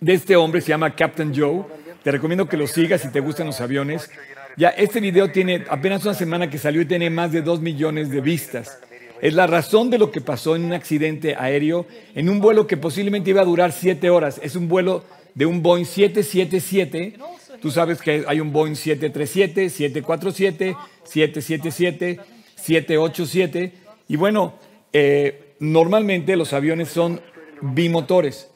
de 0.00 0.14
este 0.14 0.36
hombre, 0.36 0.60
se 0.60 0.68
llama 0.68 0.94
Captain 0.94 1.32
Joe, 1.34 1.64
te 2.02 2.10
recomiendo 2.10 2.48
que 2.48 2.56
lo 2.56 2.66
sigas 2.66 3.00
si 3.00 3.08
te 3.08 3.20
gustan 3.20 3.46
los 3.46 3.60
aviones. 3.60 4.10
Ya, 4.56 4.70
este 4.70 5.00
video 5.00 5.30
tiene 5.30 5.64
apenas 5.68 6.04
una 6.04 6.14
semana 6.14 6.50
que 6.50 6.58
salió 6.58 6.80
y 6.80 6.86
tiene 6.86 7.10
más 7.10 7.32
de 7.32 7.42
2 7.42 7.60
millones 7.60 8.10
de 8.10 8.20
vistas. 8.20 8.78
Es 9.20 9.34
la 9.34 9.46
razón 9.46 9.90
de 9.90 9.98
lo 9.98 10.10
que 10.10 10.20
pasó 10.20 10.56
en 10.56 10.64
un 10.64 10.72
accidente 10.72 11.34
aéreo, 11.36 11.86
en 12.14 12.28
un 12.28 12.40
vuelo 12.40 12.66
que 12.66 12.76
posiblemente 12.76 13.30
iba 13.30 13.42
a 13.42 13.44
durar 13.44 13.72
7 13.72 14.10
horas. 14.10 14.40
Es 14.42 14.56
un 14.56 14.68
vuelo 14.68 15.04
de 15.34 15.46
un 15.46 15.62
Boeing 15.62 15.84
777 15.84 17.16
Tú 17.60 17.70
sabes 17.72 18.00
que 18.00 18.24
hay 18.26 18.40
un 18.40 18.52
Boeing 18.52 18.74
737, 18.74 19.70
747, 19.70 20.76
777, 21.04 22.20
787. 22.54 23.72
Y 24.08 24.16
bueno, 24.16 24.54
eh, 24.92 25.54
normalmente 25.58 26.36
los 26.36 26.52
aviones 26.52 26.88
son 26.88 27.20
bimotores. 27.60 28.50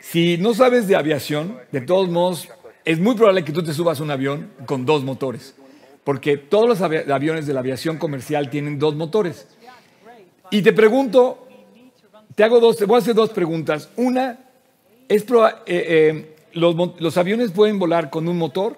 Si 0.00 0.36
no 0.36 0.52
sabes 0.52 0.86
de 0.86 0.96
aviación, 0.96 1.58
de 1.72 1.80
todos 1.80 2.10
modos, 2.10 2.48
es 2.84 3.00
muy 3.00 3.14
probable 3.14 3.44
que 3.44 3.52
tú 3.52 3.62
te 3.62 3.72
subas 3.72 4.00
a 4.00 4.02
un 4.02 4.10
avión 4.10 4.50
con 4.66 4.84
dos 4.84 5.04
motores, 5.04 5.54
porque 6.04 6.36
todos 6.36 6.68
los 6.68 6.80
aviones 6.82 7.46
de 7.46 7.54
la 7.54 7.60
aviación 7.60 7.98
comercial 7.98 8.50
tienen 8.50 8.78
dos 8.78 8.94
motores. 8.94 9.46
Y 10.50 10.62
te 10.62 10.72
pregunto, 10.72 11.48
te 12.34 12.44
hago 12.44 12.60
dos, 12.60 12.76
te 12.76 12.84
voy 12.84 12.96
a 12.96 12.98
hacer 12.98 13.14
dos 13.14 13.30
preguntas. 13.30 13.88
Una, 13.96 14.38
es 15.08 15.22
eh, 15.22 15.56
eh, 15.66 16.36
los, 16.52 17.16
aviones 17.16 17.52
pueden 17.52 17.78
volar 17.78 18.10
con 18.10 18.28
un 18.28 18.36
motor? 18.36 18.76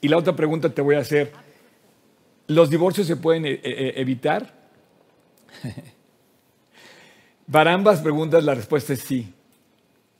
Y 0.00 0.08
la 0.08 0.16
otra 0.16 0.34
pregunta 0.34 0.70
te 0.70 0.82
voy 0.82 0.96
a 0.96 1.00
hacer, 1.00 1.32
¿los 2.48 2.70
divorcios 2.70 3.06
se 3.06 3.16
pueden 3.16 3.46
eh, 3.46 3.60
evitar? 3.96 4.52
Para 7.50 7.72
ambas 7.72 8.00
preguntas 8.00 8.44
la 8.44 8.54
respuesta 8.54 8.92
es 8.92 9.00
sí. 9.00 9.34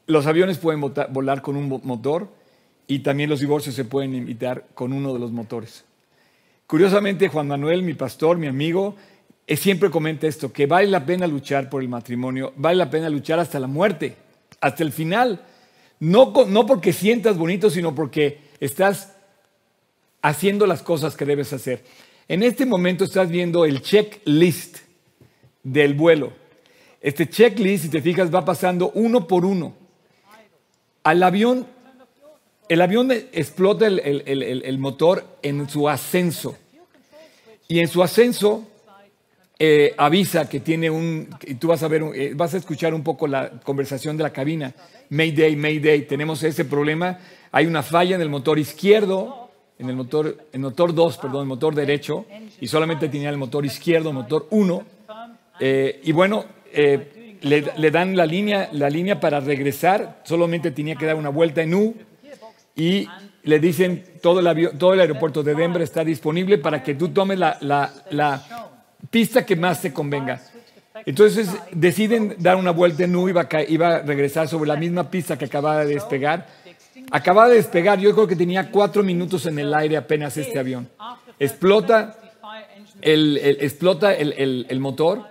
Los 0.06 0.26
aviones 0.26 0.58
pueden 0.58 0.80
volar 0.80 1.42
con 1.42 1.56
un 1.56 1.80
motor 1.84 2.28
y 2.86 3.00
también 3.00 3.30
los 3.30 3.40
divorcios 3.40 3.74
se 3.74 3.84
pueden 3.84 4.14
evitar 4.14 4.66
con 4.74 4.92
uno 4.92 5.12
de 5.12 5.18
los 5.18 5.32
motores. 5.32 5.84
Curiosamente, 6.66 7.28
Juan 7.28 7.48
Manuel, 7.48 7.82
mi 7.82 7.94
pastor, 7.94 8.38
mi 8.38 8.46
amigo, 8.46 8.96
siempre 9.56 9.90
comenta 9.90 10.26
esto, 10.26 10.52
que 10.52 10.66
vale 10.66 10.88
la 10.88 11.04
pena 11.04 11.26
luchar 11.26 11.68
por 11.68 11.82
el 11.82 11.88
matrimonio, 11.88 12.52
vale 12.56 12.76
la 12.76 12.90
pena 12.90 13.08
luchar 13.08 13.38
hasta 13.38 13.60
la 13.60 13.66
muerte, 13.66 14.16
hasta 14.60 14.82
el 14.82 14.92
final. 14.92 15.44
No, 16.00 16.32
no 16.48 16.66
porque 16.66 16.92
sientas 16.92 17.36
bonito, 17.36 17.70
sino 17.70 17.94
porque 17.94 18.40
estás 18.60 19.12
haciendo 20.22 20.66
las 20.66 20.82
cosas 20.82 21.16
que 21.16 21.24
debes 21.24 21.52
hacer. 21.52 21.84
En 22.28 22.42
este 22.42 22.64
momento 22.64 23.04
estás 23.04 23.28
viendo 23.28 23.64
el 23.64 23.82
checklist 23.82 24.78
del 25.62 25.94
vuelo. 25.94 26.32
Este 27.00 27.28
checklist, 27.28 27.84
si 27.84 27.90
te 27.90 28.00
fijas, 28.00 28.32
va 28.32 28.44
pasando 28.44 28.90
uno 28.94 29.26
por 29.26 29.44
uno. 29.44 29.74
Al 31.02 31.22
avión, 31.22 31.66
el 32.72 32.80
avión 32.80 33.12
explota 33.12 33.86
el, 33.86 34.78
motor 34.78 35.36
en 35.42 35.68
su 35.68 35.90
ascenso. 35.90 36.56
Y 37.68 37.80
en 37.80 37.88
su 37.88 38.02
ascenso 38.02 38.66
eh, 39.58 39.94
avisa 39.98 40.48
que 40.48 40.60
tiene 40.60 40.88
un, 40.88 41.28
y 41.46 41.56
tú 41.56 41.68
vas 41.68 41.82
a 41.82 41.88
ver, 41.88 42.02
eh, 42.14 42.32
vas 42.34 42.54
a 42.54 42.56
escuchar 42.56 42.94
un 42.94 43.02
poco 43.02 43.26
la 43.26 43.50
conversación 43.60 44.16
de 44.16 44.22
la 44.22 44.30
cabina. 44.30 44.72
Mayday, 45.10 45.54
Mayday, 45.54 46.06
tenemos 46.06 46.42
ese 46.44 46.64
problema. 46.64 47.18
Hay 47.50 47.66
una 47.66 47.82
falla 47.82 48.16
en 48.16 48.22
el 48.22 48.30
motor 48.30 48.58
izquierdo, 48.58 49.50
en 49.78 49.90
el 49.90 49.96
motor, 49.96 50.46
el 50.50 50.60
motor 50.60 50.94
2, 50.94 51.18
perdón, 51.18 51.42
el 51.42 51.48
motor 51.48 51.74
derecho, 51.74 52.24
y 52.58 52.68
solamente 52.68 53.10
tenía 53.10 53.28
el 53.28 53.36
motor 53.36 53.66
izquierdo, 53.66 54.14
motor 54.14 54.46
1. 54.48 54.82
Eh, 55.60 56.00
y 56.04 56.12
bueno, 56.12 56.46
le, 56.72 57.90
dan 57.90 58.16
la 58.16 58.24
línea, 58.24 58.70
la 58.72 58.88
línea 58.88 59.20
para 59.20 59.40
regresar, 59.40 60.22
solamente 60.24 60.70
tenía 60.70 60.96
que 60.96 61.04
dar 61.04 61.16
una 61.16 61.28
vuelta 61.28 61.60
en 61.60 61.74
U 61.74 61.94
y 62.74 63.06
le 63.44 63.58
dicen 63.58 64.04
todo 64.22 64.40
el, 64.40 64.78
todo 64.78 64.94
el 64.94 65.00
aeropuerto 65.00 65.42
de 65.42 65.54
Denver 65.54 65.82
está 65.82 66.04
disponible 66.04 66.58
para 66.58 66.82
que 66.82 66.94
tú 66.94 67.08
tomes 67.08 67.38
la, 67.38 67.58
la, 67.60 68.42
pista 69.10 69.44
que 69.44 69.56
más 69.56 69.82
te 69.82 69.92
convenga. 69.92 70.40
Entonces 71.04 71.48
deciden 71.72 72.36
dar 72.38 72.56
una 72.56 72.70
vuelta 72.70 73.04
en 73.04 73.16
U 73.16 73.28
y 73.28 73.34
iba 73.68 73.96
a 73.96 74.02
regresar 74.02 74.48
sobre 74.48 74.68
la 74.68 74.76
misma 74.76 75.10
pista 75.10 75.36
que 75.36 75.46
acababa 75.46 75.84
de 75.84 75.94
despegar. 75.94 76.46
Acababa 77.10 77.48
de 77.48 77.56
despegar, 77.56 77.98
yo 77.98 78.14
creo 78.14 78.26
que 78.26 78.36
tenía 78.36 78.70
cuatro 78.70 79.02
minutos 79.02 79.46
en 79.46 79.58
el 79.58 79.74
aire 79.74 79.96
apenas 79.96 80.36
este 80.36 80.58
avión. 80.58 80.88
Explota 81.38 82.16
el, 83.00 83.38
explota 83.60 84.14
el, 84.14 84.66
el 84.68 84.80
motor 84.80 85.26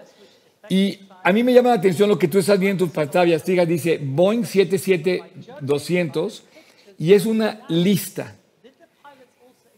y 0.70 1.00
a 1.24 1.32
mí 1.32 1.44
me 1.44 1.54
llama 1.54 1.70
la 1.70 1.76
atención 1.76 2.10
lo 2.10 2.18
que 2.18 2.28
tú 2.28 2.40
estás 2.40 2.60
viendo 2.60 2.84
en 2.84 2.90
tus 2.90 2.96
pantallas. 2.96 3.46
dice 3.46 4.00
Boeing 4.02 4.44
77200 4.44 6.44
y 6.98 7.14
es 7.14 7.26
una 7.26 7.62
lista. 7.70 8.36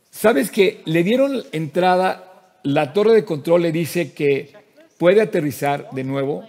¿Sabes 0.09 0.51
que 0.51 0.81
le 0.85 1.03
dieron 1.03 1.43
entrada? 1.51 2.59
La 2.63 2.93
torre 2.93 3.13
de 3.13 3.25
control 3.25 3.63
le 3.63 3.71
dice 3.71 4.13
que 4.13 4.53
puede 4.97 5.21
aterrizar 5.21 5.89
de 5.91 6.03
nuevo, 6.03 6.45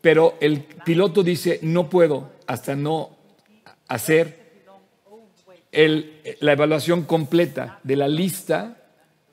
pero 0.00 0.36
el 0.40 0.62
piloto 0.84 1.22
dice 1.22 1.58
no 1.62 1.88
puedo 1.90 2.30
hasta 2.46 2.76
no 2.76 3.16
hacer 3.88 4.38
la 5.72 6.52
evaluación 6.52 7.04
completa 7.04 7.80
de 7.82 7.96
la 7.96 8.08
lista 8.08 8.76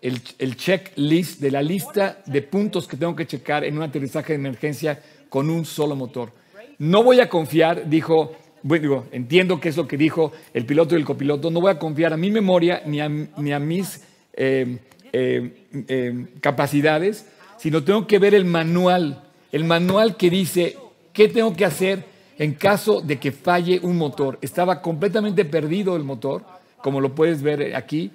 el, 0.01 0.55
checklist 0.55 1.39
de 1.39 1.51
la 1.51 1.61
lista 1.61 2.21
de 2.25 2.41
puntos 2.41 2.87
que 2.87 2.97
tengo 2.97 3.15
que 3.15 3.27
checar 3.27 3.63
en 3.63 3.77
un 3.77 3.83
aterrizaje 3.83 4.33
de 4.33 4.39
emergencia 4.39 5.01
con 5.29 5.49
un 5.49 5.65
solo 5.65 5.95
motor. 5.95 6.31
No 6.77 7.03
voy 7.03 7.19
a 7.19 7.29
confiar, 7.29 7.89
dijo, 7.89 8.35
bueno, 8.67 9.05
entiendo 9.13 9.61
qué 9.61 9.69
es 9.69 9.77
lo 9.77 9.87
que 9.87 9.95
dijo 9.95 10.33
el 10.53 10.65
piloto 10.65 10.93
y 10.93 10.99
el 10.99 11.05
copiloto, 11.05 11.49
no 11.49 11.61
voy 11.61 11.71
a 11.71 11.79
confiar 11.79 12.11
a 12.11 12.17
mi 12.17 12.31
memoria 12.31 12.81
ni 12.85 12.99
a, 12.99 13.59
mis 13.59 14.01
eh, 14.33 14.77
eh, 15.13 15.65
eh, 15.87 16.25
capacidades, 16.41 17.25
sino 17.57 17.85
tengo 17.85 18.05
que 18.07 18.19
ver 18.19 18.35
el 18.35 18.43
manual, 18.43 19.23
el 19.53 19.63
manual 19.63 20.17
que 20.17 20.29
dice 20.29 20.75
qué 21.13 21.29
tengo 21.29 21.55
que 21.55 21.63
hacer 21.63 22.03
en 22.37 22.55
caso 22.55 22.99
de 22.99 23.17
que 23.17 23.31
falle 23.31 23.79
un 23.81 23.97
motor. 23.97 24.37
Estaba 24.41 24.81
completamente 24.81 25.45
perdido 25.45 25.95
el 25.95 26.03
motor, 26.03 26.43
como 26.81 26.99
lo 26.99 27.15
puedes 27.15 27.41
ver 27.41 27.73
aquí, 27.73 28.11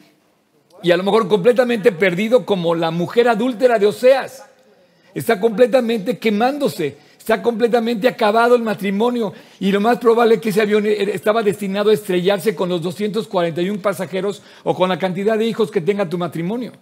y 0.82 0.90
a 0.90 0.98
lo 0.98 1.02
mejor 1.02 1.28
completamente 1.28 1.92
perdido 1.92 2.44
como 2.44 2.74
la 2.74 2.90
mujer 2.90 3.26
adúltera 3.26 3.78
de 3.78 3.86
Oseas. 3.86 4.44
Está 5.14 5.40
completamente 5.40 6.18
quemándose, 6.18 6.96
está 7.22 7.40
completamente 7.40 8.08
acabado 8.08 8.56
el 8.56 8.62
matrimonio 8.62 9.32
y 9.60 9.70
lo 9.70 9.80
más 9.80 9.98
probable 9.98 10.34
es 10.34 10.40
que 10.40 10.48
ese 10.48 10.60
avión 10.60 10.84
estaba 10.86 11.44
destinado 11.44 11.90
a 11.90 11.94
estrellarse 11.94 12.56
con 12.56 12.68
los 12.68 12.82
241 12.82 13.80
pasajeros 13.80 14.42
o 14.64 14.74
con 14.74 14.88
la 14.88 14.98
cantidad 14.98 15.38
de 15.38 15.46
hijos 15.46 15.70
que 15.70 15.80
tenga 15.80 16.08
tu 16.08 16.18
matrimonio. 16.18 16.72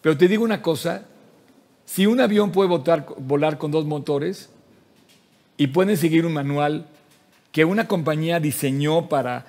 Pero 0.00 0.16
te 0.16 0.28
digo 0.28 0.44
una 0.44 0.62
cosa, 0.62 1.02
si 1.84 2.06
un 2.06 2.20
avión 2.20 2.52
puede 2.52 2.68
volar 3.18 3.58
con 3.58 3.72
dos 3.72 3.84
motores 3.86 4.50
y 5.56 5.66
pueden 5.66 5.96
seguir 5.96 6.26
un 6.26 6.34
manual 6.34 6.86
que 7.50 7.64
una 7.64 7.88
compañía 7.88 8.38
diseñó 8.38 9.08
para 9.08 9.46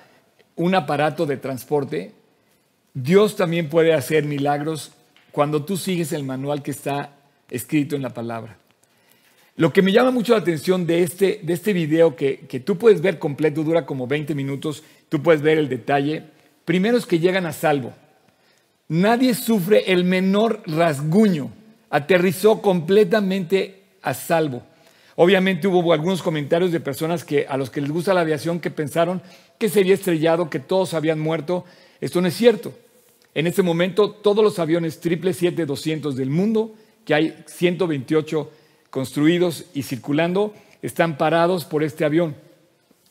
un 0.56 0.74
aparato 0.74 1.26
de 1.26 1.36
transporte, 1.36 2.12
Dios 2.92 3.36
también 3.36 3.68
puede 3.68 3.94
hacer 3.94 4.24
milagros 4.24 4.90
cuando 5.30 5.64
tú 5.64 5.76
sigues 5.76 6.10
el 6.10 6.24
manual 6.24 6.64
que 6.64 6.72
está 6.72 7.12
escrito 7.48 7.94
en 7.94 8.02
la 8.02 8.10
palabra. 8.10 8.58
Lo 9.58 9.72
que 9.72 9.82
me 9.82 9.90
llama 9.90 10.12
mucho 10.12 10.34
la 10.34 10.38
atención 10.38 10.86
de 10.86 11.02
este, 11.02 11.40
de 11.42 11.52
este 11.52 11.72
video 11.72 12.14
que, 12.14 12.46
que 12.48 12.60
tú 12.60 12.78
puedes 12.78 13.00
ver 13.00 13.18
completo, 13.18 13.64
dura 13.64 13.86
como 13.86 14.06
20 14.06 14.32
minutos, 14.36 14.84
tú 15.08 15.20
puedes 15.20 15.42
ver 15.42 15.58
el 15.58 15.68
detalle. 15.68 16.22
Primero 16.64 16.96
es 16.96 17.06
que 17.06 17.18
llegan 17.18 17.44
a 17.44 17.52
salvo. 17.52 17.92
Nadie 18.86 19.34
sufre 19.34 19.92
el 19.92 20.04
menor 20.04 20.62
rasguño. 20.64 21.50
Aterrizó 21.90 22.62
completamente 22.62 23.82
a 24.00 24.14
salvo. 24.14 24.62
Obviamente 25.16 25.66
hubo 25.66 25.92
algunos 25.92 26.22
comentarios 26.22 26.70
de 26.70 26.78
personas 26.78 27.24
que, 27.24 27.44
a 27.48 27.56
los 27.56 27.68
que 27.68 27.80
les 27.80 27.90
gusta 27.90 28.14
la 28.14 28.20
aviación 28.20 28.60
que 28.60 28.70
pensaron 28.70 29.20
que 29.58 29.68
se 29.68 29.80
había 29.80 29.94
estrellado, 29.94 30.50
que 30.50 30.60
todos 30.60 30.94
habían 30.94 31.18
muerto. 31.18 31.64
Esto 32.00 32.20
no 32.20 32.28
es 32.28 32.34
cierto. 32.34 32.72
En 33.34 33.48
este 33.48 33.64
momento, 33.64 34.12
todos 34.12 34.44
los 34.44 34.60
aviones 34.60 35.02
777-200 35.02 36.12
del 36.12 36.30
mundo, 36.30 36.76
que 37.04 37.14
hay 37.14 37.42
128 37.46 38.52
construidos 38.90 39.66
y 39.74 39.82
circulando, 39.82 40.54
están 40.82 41.18
parados 41.18 41.64
por 41.64 41.82
este 41.82 42.04
avión, 42.04 42.36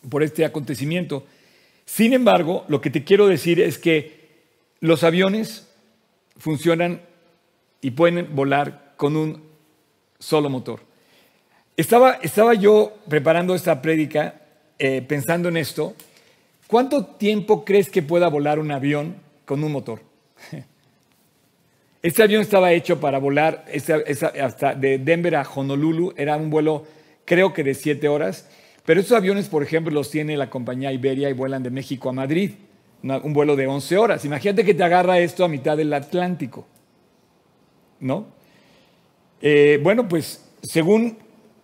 por 0.10 0.24
este 0.24 0.46
acontecimiento. 0.46 1.26
Sin 1.86 2.14
embargo, 2.14 2.66
lo 2.68 2.82
que 2.82 2.90
te 2.90 3.04
quiero 3.04 3.28
decir 3.28 3.60
es 3.62 3.78
que 3.78 4.18
los 4.80 5.04
aviones 5.04 5.68
funcionan 6.38 7.02
y 7.82 7.92
pueden 7.92 8.36
volar 8.36 8.94
con 8.98 9.16
un 9.16 9.44
solo 10.20 10.50
motor. 10.50 10.82
Estaba, 11.76 12.14
estaba 12.24 12.54
yo 12.54 12.98
preparando 13.08 13.54
esta 13.56 13.82
prédica 13.82 14.42
eh, 14.80 15.02
pensando 15.02 15.50
en 15.50 15.58
esto. 15.58 15.96
¿Cuánto 16.68 17.06
tiempo 17.06 17.64
crees 17.64 17.90
que 17.90 18.02
pueda 18.02 18.28
volar 18.28 18.60
un 18.60 18.72
avión 18.72 19.16
con 19.46 19.64
un 19.64 19.72
motor? 19.72 20.02
Este 22.08 22.24
avión 22.24 22.42
estaba 22.42 22.72
hecho 22.72 23.02
para 23.02 23.20
volar 23.20 23.66
hasta 24.42 24.74
de 24.74 24.98
Denver 24.98 25.36
a 25.36 25.42
Honolulu. 25.42 26.14
Era 26.16 26.38
un 26.38 26.50
vuelo, 26.50 26.86
creo 27.26 27.52
que 27.52 27.66
de 27.66 27.74
siete 27.74 28.08
horas. 28.08 28.48
Pero 28.86 29.02
estos 29.02 29.18
aviones, 29.18 29.50
por 29.50 29.62
ejemplo, 29.62 29.94
los 29.94 30.10
tiene 30.10 30.38
la 30.38 30.50
compañía 30.50 30.94
Iberia 30.94 31.30
y 31.30 31.34
vuelan 31.34 31.64
de 31.64 31.70
México 31.70 32.08
a 32.08 32.14
Madrid. 32.14 32.52
un 33.04 33.34
vuelo 33.34 33.58
de 33.58 33.68
11 33.68 33.98
horas. 33.98 34.24
Imagínate 34.24 34.64
que 34.64 34.74
te 34.74 34.86
agarra 34.86 35.20
esto 35.20 35.44
a 35.44 35.50
mitad 35.50 35.76
del 35.76 35.92
Atlántico. 35.92 36.66
¿No? 38.00 38.28
Eh, 39.42 39.78
bueno, 39.84 40.08
pues 40.08 40.46
según, 40.62 41.18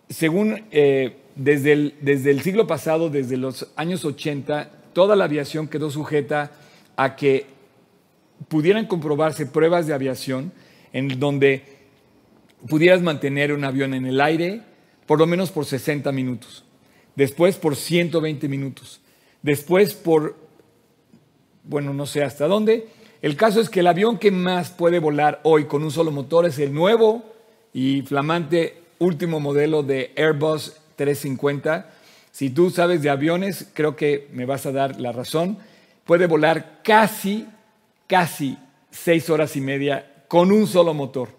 según 0.09 0.65
eh, 0.71 1.19
desde, 1.37 1.93
desde 2.01 2.31
el 2.31 2.41
siglo 2.41 2.67
pasado, 2.67 3.09
desde 3.09 3.37
los 3.37 3.71
años 3.77 4.03
80, 4.03 4.71
toda 4.91 5.15
la 5.15 5.23
aviación 5.23 5.69
quedó 5.69 5.89
sujeta 5.89 6.51
a 6.97 7.15
que 7.15 7.52
pudieran 8.47 8.87
comprobarse 8.87 9.45
pruebas 9.45 9.87
de 9.87 9.93
aviación 9.93 10.51
en 10.91 11.19
donde 11.19 11.63
pudieras 12.67 13.01
mantener 13.01 13.53
un 13.53 13.63
avión 13.63 13.93
en 13.93 14.05
el 14.05 14.21
aire 14.21 14.61
por 15.05 15.19
lo 15.19 15.27
menos 15.27 15.51
por 15.51 15.65
60 15.65 16.11
minutos, 16.11 16.63
después 17.15 17.57
por 17.57 17.75
120 17.75 18.47
minutos, 18.47 19.01
después 19.41 19.93
por, 19.93 20.35
bueno, 21.63 21.93
no 21.93 22.05
sé 22.05 22.23
hasta 22.23 22.47
dónde. 22.47 22.87
El 23.21 23.35
caso 23.35 23.61
es 23.61 23.69
que 23.69 23.81
el 23.81 23.87
avión 23.87 24.17
que 24.17 24.31
más 24.31 24.71
puede 24.71 24.99
volar 24.99 25.39
hoy 25.43 25.65
con 25.65 25.83
un 25.83 25.91
solo 25.91 26.11
motor 26.11 26.45
es 26.45 26.59
el 26.59 26.73
nuevo 26.73 27.23
y 27.73 28.01
flamante 28.01 28.81
último 28.99 29.39
modelo 29.39 29.83
de 29.83 30.11
Airbus 30.15 30.77
350. 30.95 31.89
Si 32.31 32.49
tú 32.49 32.69
sabes 32.69 33.01
de 33.01 33.09
aviones, 33.09 33.69
creo 33.73 33.95
que 33.95 34.27
me 34.33 34.45
vas 34.45 34.65
a 34.65 34.71
dar 34.71 34.99
la 34.99 35.11
razón. 35.11 35.57
Puede 36.05 36.27
volar 36.27 36.81
casi, 36.83 37.47
casi 38.13 38.55
seis 38.91 39.27
horas 39.31 39.55
y 39.55 39.61
media 39.61 40.25
con 40.27 40.51
un 40.51 40.67
solo 40.67 40.93
motor. 40.93 41.29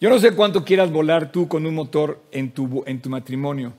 Yo 0.00 0.08
no 0.08 0.20
sé 0.20 0.30
cuánto 0.30 0.64
quieras 0.64 0.92
volar 0.92 1.32
tú 1.32 1.48
con 1.48 1.66
un 1.66 1.74
motor 1.74 2.22
en 2.30 2.52
tu, 2.52 2.84
en 2.86 3.02
tu 3.02 3.10
matrimonio, 3.10 3.72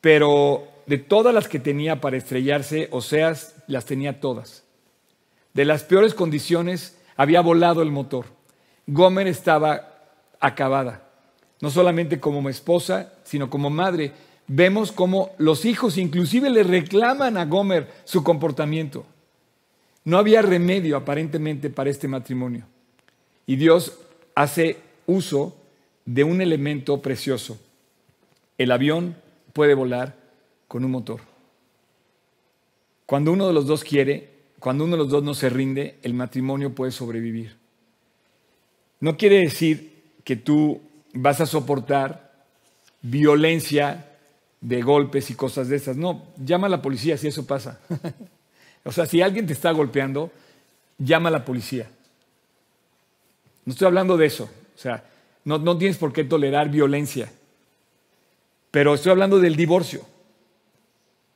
pero 0.00 0.68
de 0.86 0.98
todas 0.98 1.34
las 1.34 1.48
que 1.48 1.58
tenía 1.58 2.00
para 2.00 2.16
estrellarse, 2.16 2.86
o 2.92 3.00
sea, 3.00 3.34
las 3.66 3.84
tenía 3.84 4.20
todas. 4.20 4.62
De 5.54 5.64
las 5.64 5.82
peores 5.82 6.14
condiciones 6.14 6.96
había 7.16 7.40
volado 7.40 7.82
el 7.82 7.90
motor. 7.90 8.26
Gomer 8.86 9.26
estaba 9.26 10.12
acabada, 10.38 11.02
no 11.60 11.70
solamente 11.70 12.20
como 12.20 12.48
esposa, 12.48 13.12
sino 13.24 13.50
como 13.50 13.70
madre. 13.70 14.12
Vemos 14.46 14.92
cómo 14.92 15.32
los 15.36 15.64
hijos 15.64 15.98
inclusive 15.98 16.48
le 16.48 16.62
reclaman 16.62 17.36
a 17.36 17.44
Gomer 17.44 17.88
su 18.04 18.22
comportamiento. 18.22 19.04
No 20.08 20.16
había 20.16 20.40
remedio 20.40 20.96
aparentemente 20.96 21.68
para 21.68 21.90
este 21.90 22.08
matrimonio. 22.08 22.64
Y 23.44 23.56
Dios 23.56 23.98
hace 24.34 24.78
uso 25.04 25.54
de 26.06 26.24
un 26.24 26.40
elemento 26.40 27.02
precioso. 27.02 27.60
El 28.56 28.72
avión 28.72 29.16
puede 29.52 29.74
volar 29.74 30.16
con 30.66 30.82
un 30.82 30.92
motor. 30.92 31.20
Cuando 33.04 33.32
uno 33.32 33.48
de 33.48 33.52
los 33.52 33.66
dos 33.66 33.84
quiere, 33.84 34.30
cuando 34.58 34.84
uno 34.84 34.96
de 34.96 35.02
los 35.02 35.10
dos 35.10 35.22
no 35.22 35.34
se 35.34 35.50
rinde, 35.50 35.98
el 36.02 36.14
matrimonio 36.14 36.74
puede 36.74 36.90
sobrevivir. 36.90 37.58
No 39.00 39.18
quiere 39.18 39.40
decir 39.40 40.04
que 40.24 40.36
tú 40.36 40.80
vas 41.12 41.42
a 41.42 41.46
soportar 41.46 42.46
violencia 43.02 44.16
de 44.62 44.80
golpes 44.80 45.28
y 45.28 45.34
cosas 45.34 45.68
de 45.68 45.76
esas. 45.76 45.98
No, 45.98 46.28
llama 46.42 46.66
a 46.66 46.70
la 46.70 46.80
policía 46.80 47.18
si 47.18 47.28
eso 47.28 47.46
pasa. 47.46 47.78
o 48.88 48.92
sea, 48.92 49.04
si 49.04 49.20
alguien 49.20 49.46
te 49.46 49.52
está 49.52 49.70
golpeando, 49.70 50.32
llama 50.96 51.28
a 51.28 51.32
la 51.32 51.44
policía. 51.44 51.90
No 53.66 53.72
estoy 53.72 53.86
hablando 53.86 54.16
de 54.16 54.24
eso. 54.24 54.44
O 54.44 54.78
sea, 54.78 55.04
no, 55.44 55.76
tienes 55.76 55.98
por 55.98 56.10
qué 56.10 56.24
tolerar 56.24 56.70
violencia. 56.70 57.30
Pero 58.70 58.94
estoy 58.94 59.12
hablando 59.12 59.40
del 59.40 59.56
divorcio. 59.56 60.06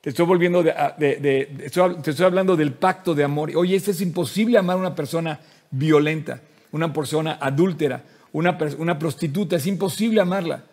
Te 0.00 0.08
estoy 0.08 0.24
volviendo 0.24 0.62
de, 0.62 0.72
te 0.98 2.10
estoy 2.10 2.24
hablando 2.24 2.56
del 2.56 2.72
pacto 2.72 3.14
de 3.14 3.22
amor. 3.22 3.54
Oye, 3.54 3.76
es 3.76 4.00
imposible 4.00 4.56
amar 4.56 4.76
a 4.76 4.80
una 4.80 4.94
persona 4.94 5.38
violenta, 5.70 6.40
una 6.70 6.90
persona 6.90 7.36
adúltera, 7.38 8.02
una, 8.32 8.56
una 8.78 8.98
prostituta. 8.98 9.56
Es 9.56 9.66
imposible 9.66 10.22
amarla. 10.22 10.64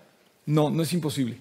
No, 0.45 0.69
no 0.69 0.83
es 0.83 0.93
imposible. 0.93 1.39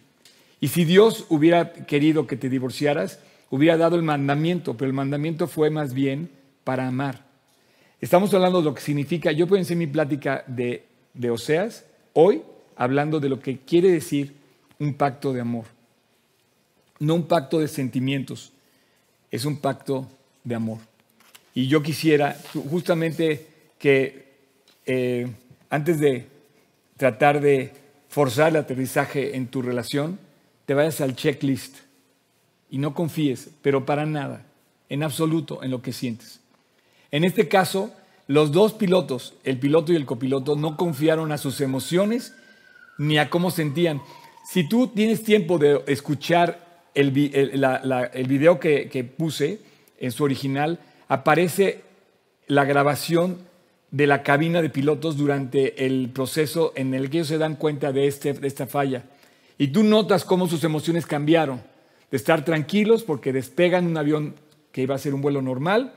Y 0.59 0.67
si 0.67 0.85
Dios 0.85 1.27
hubiera 1.29 1.73
querido 1.73 2.27
que 2.27 2.37
te 2.37 2.49
divorciaras, 2.49 3.21
hubiera 3.51 3.77
dado 3.77 3.97
el 3.97 4.03
mandamiento, 4.03 4.77
pero 4.77 4.89
el 4.89 4.95
mandamiento 4.95 5.47
fue 5.47 5.71
más 5.71 5.95
bien 5.95 6.31
para 6.65 6.87
amar. 6.87 7.25
Estamos 8.01 8.33
hablando 8.35 8.59
de 8.59 8.65
lo 8.65 8.75
que 8.75 8.81
significa, 8.81 9.33
yo 9.33 9.47
en 9.51 9.79
mi 9.79 9.87
plática 9.87 10.45
de, 10.47 10.85
de 11.15 11.31
Oseas 11.31 11.85
hoy, 12.13 12.43
hablando 12.77 13.19
de 13.21 13.29
lo 13.29 13.41
que 13.41 13.59
quiere 13.59 13.91
decir 13.91 14.35
un 14.79 14.95
pacto 14.95 15.33
de 15.33 15.41
amor. 15.41 15.65
No 17.01 17.15
un 17.15 17.27
pacto 17.27 17.59
de 17.59 17.69
sentimientos, 17.69 18.53
es 19.31 19.45
un 19.45 19.57
pacto 19.57 20.09
de 20.45 20.55
amor. 20.55 20.79
Y 21.55 21.67
yo 21.67 21.83
quisiera 21.83 22.37
justamente 22.71 23.47
que 23.79 24.29
eh, 24.87 25.27
antes 25.71 25.99
de 25.99 26.27
tratar 26.97 27.41
de 27.41 27.73
forzar 28.09 28.51
el 28.51 28.57
aterrizaje 28.57 29.37
en 29.37 29.49
tu 29.49 29.63
relación, 29.63 30.19
te 30.67 30.75
vayas 30.75 31.01
al 31.01 31.17
checklist 31.17 31.88
y 32.71 32.79
no 32.79 32.95
confíes, 32.95 33.51
pero 33.63 33.87
para 33.87 34.07
nada, 34.07 34.47
en 34.89 35.03
absoluto, 35.03 35.63
en 35.63 35.71
lo 35.71 35.83
que 35.83 35.93
sientes. 35.93 36.41
En 37.11 37.25
este 37.25 37.49
caso, 37.49 37.93
los 38.27 38.53
dos 38.53 38.75
pilotos, 38.75 39.35
el 39.45 39.59
piloto 39.59 39.93
y 39.93 39.97
el 39.97 40.07
copiloto, 40.07 40.55
no 40.55 40.77
confiaron 40.77 41.33
a 41.33 41.39
sus 41.39 41.61
emociones 41.61 42.35
ni 42.99 43.19
a 43.19 43.31
cómo 43.31 43.51
sentían. 43.51 44.03
Si 44.51 44.69
tú 44.69 44.89
tienes 44.89 45.23
tiempo 45.23 45.59
de 45.59 45.83
escuchar 45.87 46.69
el, 46.95 47.11
video 47.11 48.61
que, 48.61 49.15
puse 49.17 49.61
en 49.99 50.13
su 50.13 50.25
original, 50.25 50.81
aparece 51.09 51.83
la 52.47 52.65
grabación 52.65 53.39
de 53.91 54.07
la 54.07 54.23
cabina 54.23 54.61
de 54.61 54.69
pilotos 54.69 55.17
durante 55.17 55.87
el 55.87 56.11
proceso 56.11 56.73
en 56.77 56.93
el 56.93 57.09
que 57.09 57.19
ellos 57.19 57.29
se 57.29 57.39
dan 57.39 57.57
cuenta 57.57 57.93
de, 57.93 58.07
este, 58.07 58.35
de 58.35 58.47
esta 58.47 58.67
falla. 58.67 59.05
Y 59.57 59.69
tú 59.69 59.85
notas 59.85 60.25
cómo 60.25 60.47
sus 60.47 60.65
emociones 60.65 61.07
cambiaron, 61.07 61.63
de 62.11 62.17
estar 62.17 62.45
tranquilos 62.45 63.05
porque 63.05 63.33
despegan 63.33 63.87
un 63.87 63.97
avión 63.97 64.35
que 64.73 64.83
iba 64.83 64.95
a 64.95 64.99
ser 64.99 65.15
un 65.15 65.21
vuelo 65.21 65.43
normal, 65.43 65.95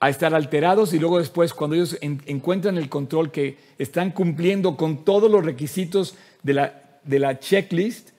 a 0.00 0.08
estar 0.08 0.34
alterados 0.34 0.92
y 0.94 0.98
luego 0.98 1.18
después 1.18 1.54
cuando 1.54 1.76
ellos 1.76 1.96
encuentran 2.00 2.76
el 2.76 2.88
control 2.88 3.30
que 3.30 3.56
están 3.78 4.10
cumpliendo 4.10 4.76
con 4.76 5.04
todos 5.04 5.30
los 5.30 5.44
requisitos 5.44 6.16
de 6.42 6.54
la, 6.54 6.82
de 7.04 7.18
la 7.18 7.38
checklist, 7.38 8.10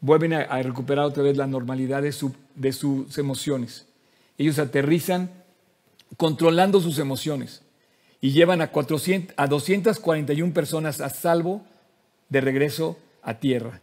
vuelven 0.00 0.32
a, 0.32 0.62
recuperar 0.62 1.04
otra 1.04 1.22
vez 1.22 1.36
la 1.36 1.46
normalidad 1.46 2.02
de, 2.02 2.12
su, 2.12 2.34
de 2.54 2.72
sus 2.72 3.16
emociones. 3.18 3.86
Ellos 4.36 4.58
aterrizan 4.58 5.30
controlando 6.16 6.80
sus 6.80 6.98
emociones 6.98 7.62
y 8.20 8.32
llevan 8.32 8.60
a, 8.60 8.72
400, 8.72 9.34
a 9.36 9.46
241 9.46 10.52
personas 10.52 11.00
a 11.00 11.08
salvo 11.08 11.62
de 12.28 12.40
regreso 12.40 12.98
a 13.22 13.34
tierra. 13.34 13.80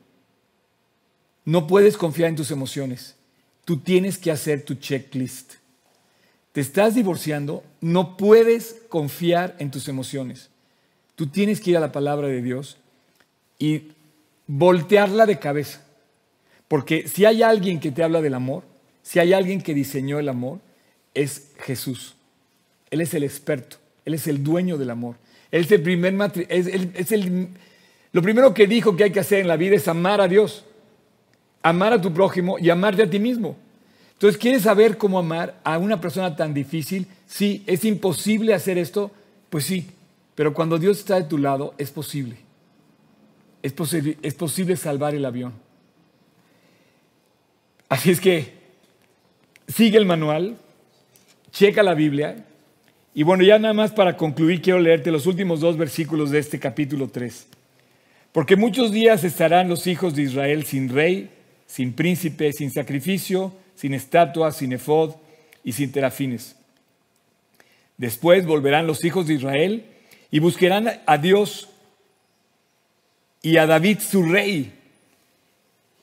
No 1.46 1.68
puedes 1.68 1.96
confiar 1.96 2.30
en 2.30 2.36
tus 2.36 2.52
emociones. 2.52 3.16
Tú 3.64 3.78
tienes 3.78 4.18
que 4.18 4.32
hacer 4.32 4.64
tu 4.64 4.76
checklist 4.76 5.54
te 6.56 6.62
estás 6.62 6.96
divorciando, 6.96 7.66
no 7.82 8.16
puedes 8.16 8.78
confiar 8.88 9.58
en 9.60 9.72
tus 9.72 9.90
emociones. 9.90 10.50
Tú 11.16 11.28
tienes 11.28 11.60
que 11.60 11.72
ir 11.72 11.76
a 11.76 11.82
la 11.82 11.92
palabra 11.92 12.30
de 12.30 12.42
Dios 12.42 12.78
y 13.60 13.90
voltearla 14.48 15.26
de 15.26 15.38
cabeza. 15.38 15.82
Porque 16.70 17.10
si 17.10 17.26
hay 17.26 17.44
alguien 17.44 17.82
que 17.82 17.92
te 17.92 18.04
habla 18.04 18.22
del 18.22 18.36
amor, 18.36 18.64
si 19.04 19.20
hay 19.20 19.34
alguien 19.34 19.62
que 19.62 19.74
diseñó 19.74 20.18
el 20.18 20.30
amor, 20.30 20.62
es 21.14 21.52
Jesús. 21.60 22.16
Él 22.90 23.02
es 23.02 23.14
el 23.14 23.26
experto, 23.26 23.76
Él 24.06 24.14
es 24.14 24.26
el 24.26 24.42
dueño 24.42 24.78
del 24.78 24.92
amor. 24.92 25.18
Él 25.52 25.66
es 25.66 25.72
el 25.74 25.82
primer 25.82 26.14
el, 26.48 27.50
lo 28.14 28.22
primero 28.22 28.54
que 28.54 28.66
dijo 28.66 28.96
que 28.96 29.04
hay 29.04 29.12
que 29.12 29.20
hacer 29.20 29.42
en 29.42 29.50
la 29.50 29.58
vida 29.58 29.76
es 29.76 29.90
amar 29.90 30.22
a 30.22 30.30
Dios, 30.30 30.64
amar 31.66 31.94
a 31.94 32.00
tu 32.00 32.14
prójimo 32.14 32.60
y 32.60 32.70
amarte 32.70 33.02
a 33.02 33.10
ti 33.10 33.18
mismo. 33.18 33.58
Entonces, 34.14 34.40
¿quieres 34.40 34.62
saber 34.62 35.00
cómo 35.00 35.18
amar 35.18 35.60
a 35.64 35.80
una 35.80 36.00
persona 36.00 36.36
tan 36.36 36.54
difícil? 36.54 37.08
Sí, 37.26 37.64
¿es 37.66 37.84
imposible 37.86 38.54
hacer 38.54 38.78
esto? 38.78 39.10
Pues 39.50 39.66
sí, 39.66 39.88
pero 40.36 40.54
cuando 40.54 40.78
Dios 40.78 41.00
está 41.00 41.16
de 41.16 41.24
tu 41.24 41.40
lado, 41.40 41.74
es 41.80 41.90
posible. 41.90 42.38
Es 43.64 43.74
posible, 43.74 44.16
es 44.22 44.36
posible 44.36 44.78
salvar 44.78 45.16
el 45.16 45.26
avión. 45.26 45.54
Así 47.90 48.12
es 48.12 48.22
que 48.22 48.54
sigue 49.68 49.98
el 49.98 50.06
manual, 50.06 50.58
checa 51.50 51.82
la 51.82 51.96
Biblia. 51.96 52.46
Y 53.16 53.24
bueno, 53.24 53.44
ya 53.44 53.58
nada 53.58 53.74
más 53.74 53.92
para 53.92 54.16
concluir, 54.18 54.62
quiero 54.62 54.78
leerte 54.78 55.10
los 55.10 55.26
últimos 55.26 55.62
dos 55.62 55.78
versículos 55.78 56.30
de 56.30 56.38
este 56.38 56.60
capítulo 56.60 57.08
3. 57.08 57.48
Porque 58.34 58.56
muchos 58.56 58.92
días 58.92 59.24
estarán 59.24 59.68
los 59.68 59.88
hijos 59.88 60.14
de 60.14 60.22
Israel 60.22 60.64
sin 60.66 60.90
rey, 60.90 61.32
sin 61.68 61.94
príncipe, 61.94 62.54
sin 62.54 62.72
sacrificio, 62.72 63.54
sin 63.76 63.94
estatuas, 63.94 64.58
sin 64.58 64.74
efod 64.74 65.16
y 65.64 65.74
sin 65.74 65.92
terafines. 65.92 66.56
Después 67.98 68.46
volverán 68.46 68.88
los 68.88 69.04
hijos 69.04 69.28
de 69.28 69.36
Israel 69.36 69.86
y 70.32 70.40
buscarán 70.40 71.02
a 71.06 71.18
Dios 71.18 71.70
y 73.42 73.58
a 73.58 73.66
David 73.68 74.00
su 74.00 74.24
rey, 74.24 74.74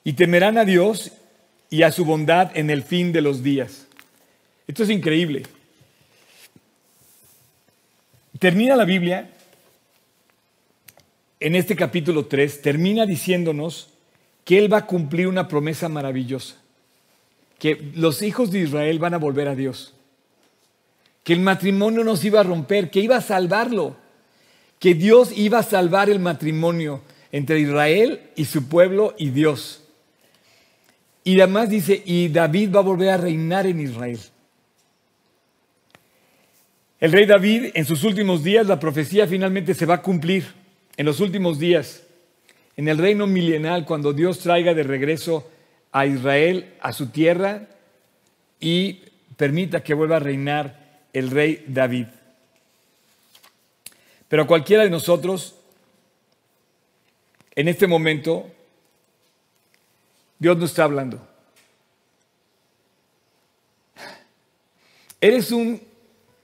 y 0.05 0.13
temerán 0.13 0.59
a 0.59 0.65
Dios 0.65 1.13
y 1.71 1.83
a 1.83 1.91
su 1.91 2.05
bondad 2.05 2.57
en 2.57 2.71
el 2.71 2.83
fin 2.83 3.13
de 3.13 3.21
los 3.21 3.43
días. 3.43 3.87
Esto 4.67 4.85
es 4.85 4.91
increíble. 4.91 5.43
Termina 8.39 8.77
la 8.77 8.85
Biblia 8.85 9.31
en 11.41 11.57
este 11.57 11.75
capítulo 11.75 12.27
3, 12.27 12.63
termina 12.63 13.07
diciéndonos 13.07 13.92
que 14.45 14.59
Él 14.59 14.73
va 14.73 14.79
a 14.79 14.87
cumplir 14.87 15.29
una 15.29 15.49
promesa 15.49 15.89
maravillosa 15.89 16.57
que 17.63 17.93
los 17.95 18.23
hijos 18.23 18.51
de 18.51 18.59
Israel 18.59 18.99
van 18.99 19.15
a 19.15 19.19
volver 19.19 19.47
a 19.47 19.55
Dios, 19.55 19.95
que 21.23 21.33
el 21.33 21.39
matrimonio 21.39 22.03
no 22.03 22.17
se 22.17 22.27
iba 22.27 22.41
a 22.41 22.43
romper, 22.43 22.91
que 22.91 22.99
iba 22.99 23.17
a 23.17 23.21
salvarlo, 23.21 23.95
que 24.81 24.95
Dios 24.95 25.31
iba 25.31 25.61
a 25.61 25.63
salvar 25.63 26.11
el 26.11 26.19
matrimonio 26.19 27.03
entre 27.31 27.61
Israel 27.61 28.21
y 28.35 28.47
su 28.47 28.67
pueblo 28.67 29.15
y 29.17 29.31
Dios. 29.31 29.85
Y 31.23 31.41
además 31.41 31.71
dice, 31.71 32.03
y 32.05 32.31
David 32.31 32.75
va 32.75 32.81
a 32.81 32.83
volver 32.83 33.11
a 33.11 33.17
reinar 33.17 33.69
en 33.69 33.79
Israel. 33.79 34.19
El 36.99 37.13
rey 37.13 37.27
David, 37.27 37.67
en 37.75 37.85
sus 37.85 38.03
últimos 38.03 38.43
días, 38.43 38.67
la 38.67 38.81
profecía 38.81 39.29
finalmente 39.29 39.75
se 39.75 39.87
va 39.87 39.95
a 39.95 40.03
cumplir. 40.03 40.47
En 40.97 41.07
los 41.07 41.21
últimos 41.21 41.61
días, 41.61 42.03
en 42.77 42.89
el 42.89 42.99
reino 42.99 43.27
milenal, 43.27 43.85
cuando 43.85 44.13
Dios 44.13 44.39
traiga 44.39 44.75
de 44.75 44.83
regreso 44.83 45.51
a 45.91 46.07
Israel, 46.07 46.75
a 46.81 46.93
su 46.93 47.09
tierra, 47.09 47.69
y 48.61 49.03
permita 49.37 49.83
que 49.83 49.95
vuelva 49.95 50.17
a 50.17 50.21
reinar 50.21 51.01
el 51.13 51.31
rey 51.31 51.65
David. 51.67 52.07
Pero 54.29 54.47
cualquiera 54.47 54.85
de 54.85 54.91
nosotros, 54.91 55.57
en 57.55 57.69
este 57.69 57.87
momento, 57.87 58.51
Dios 60.39 60.57
nos 60.57 60.71
está 60.71 60.85
hablando. 60.85 61.29
Eres 65.21 65.53
un 65.53 65.81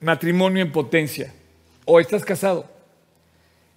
matrimonio 0.01 0.63
en 0.63 0.71
potencia 0.71 1.35
o 1.85 1.99
estás 1.99 2.25
casado. 2.25 2.78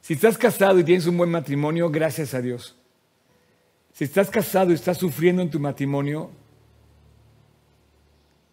Si 0.01 0.13
estás 0.13 0.37
casado 0.37 0.79
y 0.79 0.83
tienes 0.83 1.05
un 1.05 1.17
buen 1.17 1.29
matrimonio, 1.29 1.89
gracias 1.89 2.33
a 2.33 2.41
Dios. 2.41 2.75
Si 3.93 4.03
estás 4.03 4.29
casado 4.29 4.71
y 4.71 4.73
estás 4.73 4.97
sufriendo 4.97 5.41
en 5.41 5.49
tu 5.49 5.59
matrimonio, 5.59 6.31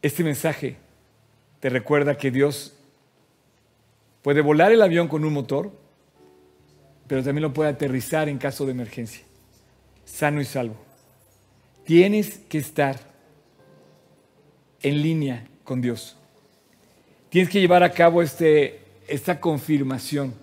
este 0.03 0.23
mensaje 0.23 0.77
te 1.61 1.71
recuerda 1.71 2.17
que 2.17 2.31
Dios 2.31 2.75
puede 4.23 4.43
volar 4.43 4.73
el 4.73 4.83
avión 4.83 5.09
con 5.09 5.25
un 5.25 5.33
motor, 5.33 5.73
pero 7.07 7.23
también 7.23 7.43
lo 7.43 7.55
puede 7.55 7.71
aterrizar 7.71 8.29
en 8.29 8.39
caso 8.39 8.67
de 8.67 8.73
emergencia, 8.73 9.25
sano 10.05 10.41
y 10.41 10.45
salvo. 10.45 10.77
Tienes 11.85 12.39
que 12.49 12.59
estar 12.59 13.01
en 14.83 15.01
línea 15.01 15.49
con 15.65 15.81
Dios. 15.81 16.17
Tienes 17.31 17.51
que 17.51 17.61
llevar 17.61 17.83
a 17.83 17.93
cabo 17.93 18.21
este, 18.21 18.81
esta 19.07 19.41
confirmación. 19.41 20.35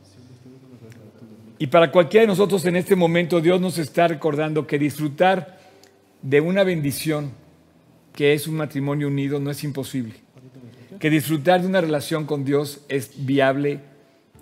Y 1.57 1.67
para 1.67 1.91
cualquiera 1.91 2.21
de 2.21 2.27
nosotros 2.27 2.65
en 2.65 2.75
este 2.75 2.95
momento, 2.95 3.39
Dios 3.39 3.61
nos 3.61 3.77
está 3.77 4.07
recordando 4.07 4.67
que 4.67 4.77
disfrutar 4.77 5.59
de 6.21 6.41
una 6.41 6.63
bendición 6.63 7.31
que 8.13 8.33
es 8.33 8.47
un 8.47 8.55
matrimonio 8.55 9.07
unido 9.07 9.39
no 9.39 9.51
es 9.51 9.63
imposible. 9.63 10.15
Que 10.99 11.09
disfrutar 11.09 11.61
de 11.61 11.67
una 11.67 11.81
relación 11.81 12.25
con 12.25 12.45
Dios 12.45 12.81
es 12.89 13.25
viable 13.25 13.81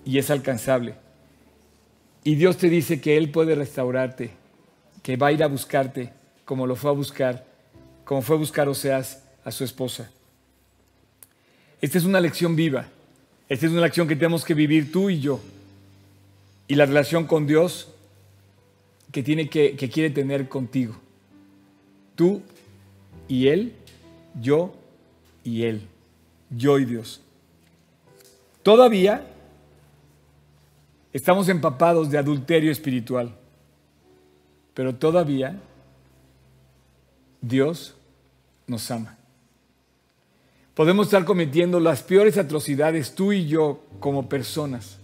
y 0.04 0.18
es 0.18 0.30
alcanzable. 0.30 0.94
Y 2.22 2.36
Dios 2.36 2.56
te 2.56 2.68
dice 2.68 3.00
que 3.00 3.16
Él 3.16 3.30
puede 3.30 3.54
restaurarte, 3.54 4.30
que 5.02 5.16
va 5.16 5.28
a 5.28 5.32
ir 5.32 5.42
a 5.42 5.48
buscarte 5.48 6.12
como 6.44 6.66
lo 6.66 6.76
fue 6.76 6.90
a 6.90 6.94
buscar, 6.94 7.46
como 8.04 8.22
fue 8.22 8.36
a 8.36 8.38
buscar 8.38 8.68
Oseas 8.68 9.22
a 9.44 9.50
su 9.50 9.64
esposa. 9.64 10.10
Esta 11.80 11.98
es 11.98 12.04
una 12.04 12.20
lección 12.20 12.56
viva. 12.56 12.86
Esta 13.48 13.66
es 13.66 13.72
una 13.72 13.82
lección 13.82 14.08
que 14.08 14.16
tenemos 14.16 14.44
que 14.44 14.54
vivir 14.54 14.90
tú 14.90 15.10
y 15.10 15.20
yo. 15.20 15.40
Y 16.66 16.74
la 16.76 16.86
relación 16.86 17.26
con 17.26 17.46
Dios 17.46 17.88
que, 19.12 19.22
tiene 19.22 19.48
que, 19.48 19.76
quiere 19.76 20.10
tener 20.10 20.48
contigo. 20.48 20.96
Tú 22.14 22.42
y 23.28 23.48
Él, 23.48 23.74
yo 24.40 24.74
y 25.42 25.62
Él. 25.62 25.82
Yo 26.50 26.78
y 26.78 26.84
Dios. 26.84 27.20
Todavía 28.62 29.26
estamos 31.12 31.48
empapados 31.48 32.10
de 32.10 32.18
adulterio 32.18 32.72
espiritual, 32.72 33.34
pero 34.72 34.94
todavía 34.94 35.60
Dios 37.40 37.94
nos 38.66 38.90
ama. 38.90 39.16
Podemos 40.74 41.06
estar 41.06 41.24
cometiendo 41.24 41.78
las 41.78 42.02
peores 42.02 42.36
atrocidades 42.36 43.14
tú 43.14 43.32
y 43.32 43.46
yo 43.46 43.84
como 44.00 44.28
personas, 44.28 44.98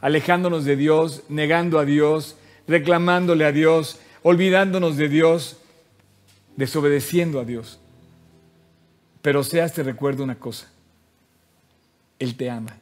alejándonos 0.00 0.64
de 0.64 0.76
Dios, 0.76 1.22
negando 1.28 1.78
a 1.78 1.84
Dios, 1.84 2.36
reclamándole 2.66 3.44
a 3.44 3.52
Dios, 3.52 3.98
olvidándonos 4.22 4.96
de 4.96 5.08
Dios, 5.08 5.56
desobedeciendo 6.56 7.40
a 7.40 7.44
Dios. 7.44 7.78
Pero 9.22 9.42
seas 9.42 9.72
te 9.72 9.82
recuerdo 9.82 10.24
una 10.24 10.36
cosa, 10.36 10.70
Él 12.18 12.36
te 12.36 12.50
ama, 12.50 12.76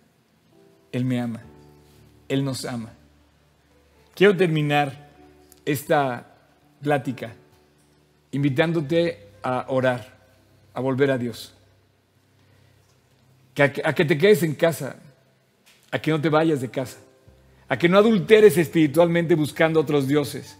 Él 0.92 1.04
me 1.04 1.20
ama, 1.20 1.42
Él 2.28 2.44
nos 2.44 2.64
ama. 2.64 2.92
Quiero 4.14 4.36
terminar 4.36 5.10
esta 5.64 6.26
plática 6.82 7.34
invitándote 8.30 9.28
a 9.42 9.66
orar, 9.68 10.18
a 10.72 10.80
volver 10.80 11.10
a 11.10 11.18
Dios. 11.18 11.54
a, 13.56 13.88
a 13.88 13.94
que 13.94 14.04
te 14.04 14.18
quedes 14.18 14.42
en 14.42 14.54
casa, 14.54 14.96
a 15.90 15.98
que 15.98 16.10
no 16.10 16.20
te 16.20 16.28
vayas 16.28 16.60
de 16.60 16.70
casa, 16.70 16.98
a 17.68 17.78
que 17.78 17.88
no 17.88 17.98
adulteres 17.98 18.58
espiritualmente 18.58 19.34
buscando 19.34 19.80
otros 19.80 20.06
dioses. 20.06 20.58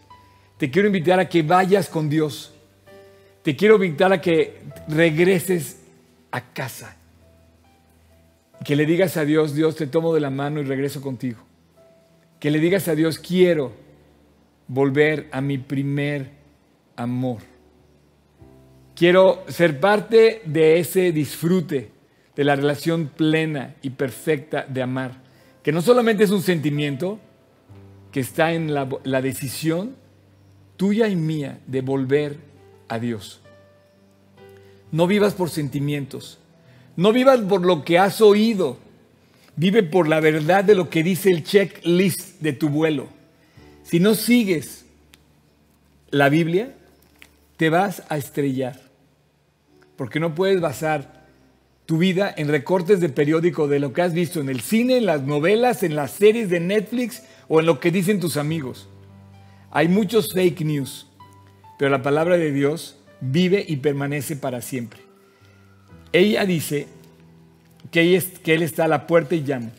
Te 0.59 0.71
quiero 0.71 0.89
invitar 0.89 1.21
a 1.21 1.29
que 1.29 1.43
vayas 1.43 1.89
con 1.89 2.09
Dios. 2.09 2.55
Te 3.43 3.57
quiero 3.57 3.75
invitar 3.77 4.13
a 4.13 4.21
que 4.21 4.63
regreses 4.89 5.83
a 6.31 6.41
casa. 6.53 6.97
Que 8.65 8.77
le 8.77 8.87
digas 8.87 9.17
a 9.17 9.25
Dios, 9.25 9.55
Dios, 9.55 9.77
te 9.77 9.87
tomo 9.87 10.15
de 10.15 10.21
la 10.21 10.31
mano 10.31 10.61
y 10.61 10.65
regreso 10.65 11.03
contigo. 11.03 11.45
Que 12.41 12.51
le 12.51 12.59
digas 12.59 12.89
a 12.89 12.95
Dios, 12.95 13.19
quiero 13.19 13.73
volver 14.67 15.29
a 15.33 15.41
mi 15.41 15.59
primer 15.59 16.31
amor. 16.97 17.39
Quiero 18.95 19.45
ser 19.49 19.81
parte 19.81 20.43
de 20.45 20.79
ese 20.79 21.13
disfrute, 21.13 21.91
de 22.37 22.45
la 22.45 22.57
relación 22.57 23.09
plena 23.09 23.75
y 23.83 23.91
perfecta 23.91 24.65
de 24.69 24.83
amar, 24.83 25.21
que 25.65 25.73
no 25.73 25.81
solamente 25.81 26.23
es 26.23 26.31
un 26.31 26.43
sentimiento, 26.43 27.19
que 28.13 28.21
está 28.21 28.53
en 28.53 28.75
la, 28.75 29.23
decisión 29.23 29.97
tuya 30.77 31.09
y 31.09 31.17
mía 31.17 31.59
de 31.67 31.81
volver 31.81 32.37
a 32.87 32.99
Dios. 32.99 33.41
No 34.93 35.07
vivas 35.07 35.33
por 35.33 35.49
sentimientos, 35.49 36.39
no 36.97 37.13
vivas 37.13 37.41
por 37.41 37.65
lo 37.65 37.83
que 37.83 37.99
has 37.99 38.21
oído, 38.21 38.77
vive 39.57 39.83
por 39.83 40.07
la 40.07 40.21
verdad 40.21 40.65
de 40.65 40.75
lo 40.75 40.91
que 40.91 41.03
dice 41.03 41.31
el 41.31 41.43
checklist 41.43 42.41
de 42.41 42.53
tu 42.53 42.69
vuelo. 42.69 43.09
Si 43.83 43.99
no 44.01 44.15
sigues 44.15 44.85
la 46.11 46.29
Biblia, 46.29 46.75
te 47.57 47.71
vas 47.71 48.03
a 48.11 48.19
estrellar. 48.19 48.81
Porque 49.97 50.21
no 50.21 50.35
puedes 50.35 50.61
basar 50.61 51.24
tu 51.87 51.99
vida 51.99 52.33
en 52.37 52.49
recortes 52.49 53.01
de 53.01 53.09
periódico 53.09 53.69
de 53.69 53.79
lo 53.79 53.93
que 53.93 54.03
has 54.03 54.15
visto 54.15 54.41
en 54.41 54.49
el 54.49 54.61
cine, 54.61 54.99
en 54.99 55.07
las 55.07 55.23
novelas, 55.23 55.83
en 55.83 55.95
las 55.95 56.13
series 56.13 56.49
de 56.49 56.61
Netflix 56.61 57.23
o 57.49 57.61
en 57.61 57.67
lo 57.67 57.81
que 57.81 57.91
dicen 57.91 58.21
tus 58.21 58.37
amigos. 58.37 58.89
Hay 59.71 59.89
muchos 59.89 60.33
fake 60.33 60.63
news, 60.63 61.07
pero 61.79 61.91
la 61.91 62.03
palabra 62.03 62.37
de 62.37 62.53
Dios 62.53 62.97
vive 63.21 63.65
y 63.67 63.77
permanece 63.77 64.37
para 64.37 64.63
siempre. 64.63 65.01
Ella 66.13 66.47
dice 66.47 66.87
que, 67.91 68.17
Él 68.47 68.63
está 68.63 68.85
a 68.85 68.89
la 68.89 69.07
puerta 69.07 69.35
y 69.35 69.43
llama. 69.43 69.71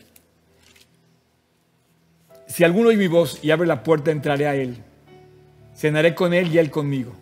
Si 2.46 2.62
alguno 2.62 2.88
oye 2.88 2.98
mi 2.98 3.08
voz 3.08 3.40
y 3.42 3.50
abre 3.50 3.66
la 3.66 3.82
puerta, 3.82 4.10
entraré 4.10 4.46
a 4.46 4.54
Él. 4.54 4.76
Cenaré 5.74 6.14
con 6.14 6.32
Él 6.34 6.54
y 6.54 6.58
Él 6.58 6.70
conmigo. 6.70 7.14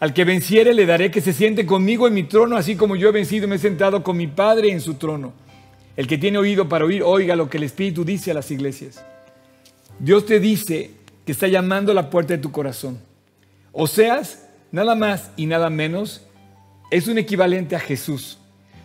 Al 0.00 0.14
que 0.14 0.24
venciere 0.24 0.72
le 0.72 0.86
daré 0.86 1.10
que 1.10 1.20
se 1.20 1.34
siente 1.34 1.66
conmigo 1.66 2.08
en 2.08 2.14
mi 2.14 2.24
trono, 2.24 2.56
así 2.56 2.74
como 2.74 2.96
yo 2.96 3.10
he 3.10 3.12
vencido 3.12 3.44
y 3.44 3.48
me 3.50 3.56
he 3.56 3.58
sentado 3.58 4.02
con 4.02 4.16
mi 4.16 4.26
Padre 4.26 4.72
en 4.72 4.80
su 4.80 4.94
trono. 4.94 5.34
El 5.94 6.06
que 6.06 6.16
tiene 6.16 6.38
oído 6.38 6.70
para 6.70 6.86
oír, 6.86 7.02
oiga 7.02 7.36
lo 7.36 7.50
que 7.50 7.58
el 7.58 7.64
Espíritu 7.64 8.02
dice 8.02 8.30
a 8.30 8.34
las 8.34 8.50
iglesias. 8.50 9.04
Dios 9.98 10.24
te 10.24 10.40
dice 10.40 10.92
que 11.26 11.32
está 11.32 11.48
llamando 11.48 11.92
a 11.92 11.94
la 11.94 12.08
puerta 12.08 12.32
de 12.32 12.42
tu 12.42 12.50
corazón. 12.50 12.98
O 13.72 13.86
seas, 13.86 14.48
nada 14.72 14.94
más 14.94 15.32
y 15.36 15.44
nada 15.44 15.68
menos, 15.68 16.22
es 16.90 17.06
un 17.06 17.18
equivalente 17.18 17.76
a 17.76 17.80
Jesús. 17.80 18.38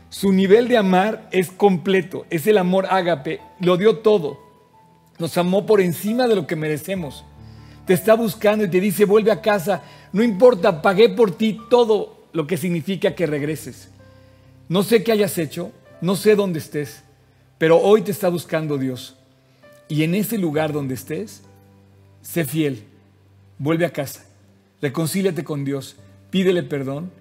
Su 0.10 0.34
nivel 0.34 0.68
de 0.68 0.78
amar 0.78 1.30
es 1.32 1.50
completo, 1.50 2.26
es 2.30 2.46
el 2.48 2.58
amor 2.58 2.88
ágape, 2.90 3.40
lo 3.62 3.78
dio 3.78 4.00
todo. 4.00 4.40
Nos 5.18 5.38
amó 5.38 5.66
por 5.66 5.80
encima 5.80 6.28
de 6.28 6.36
lo 6.36 6.46
que 6.46 6.58
merecemos. 6.58 7.24
Te 7.86 7.94
está 7.94 8.16
buscando 8.16 8.66
y 8.66 8.70
te 8.70 8.82
dice, 8.82 9.06
vuelve 9.06 9.32
a 9.32 9.42
casa, 9.42 9.84
no 10.16 10.24
importa, 10.24 10.82
pagué 10.82 11.10
por 11.10 11.32
ti 11.36 11.60
todo 11.70 12.24
lo 12.32 12.48
que 12.48 12.56
significa 12.56 13.16
que 13.16 13.26
regreses. 13.26 13.90
No 14.70 14.82
sé 14.82 15.04
qué 15.04 15.12
hayas 15.12 15.38
hecho, 15.38 15.74
no 16.00 16.16
sé 16.16 16.38
dónde 16.38 16.60
estés, 16.60 17.04
pero 17.58 17.82
hoy 17.82 18.02
te 18.02 18.12
está 18.12 18.30
buscando 18.30 18.78
Dios. 18.78 19.18
Y 19.90 20.04
en 20.04 20.16
ese 20.16 20.38
lugar 20.38 20.72
donde 20.72 20.94
estés, 20.94 21.42
sé 22.22 22.46
fiel, 22.46 22.86
vuelve 23.60 23.86
a 23.86 23.92
casa, 23.92 24.24
reconcíliate 24.82 25.44
con 25.44 25.66
Dios, 25.66 25.98
pídele 26.30 26.64
perdón. 26.64 27.12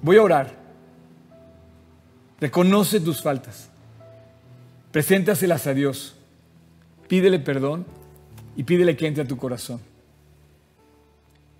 Voy 0.00 0.16
a 0.16 0.22
orar. 0.22 0.54
Reconoce 2.40 3.00
tus 3.00 3.20
faltas. 3.20 3.68
Preséntaselas 4.92 5.66
a 5.66 5.74
Dios. 5.74 6.14
Pídele 7.06 7.38
perdón 7.38 7.84
y 8.56 8.62
pídele 8.62 8.96
que 8.96 9.06
entre 9.06 9.24
a 9.24 9.28
tu 9.28 9.36
corazón. 9.36 9.78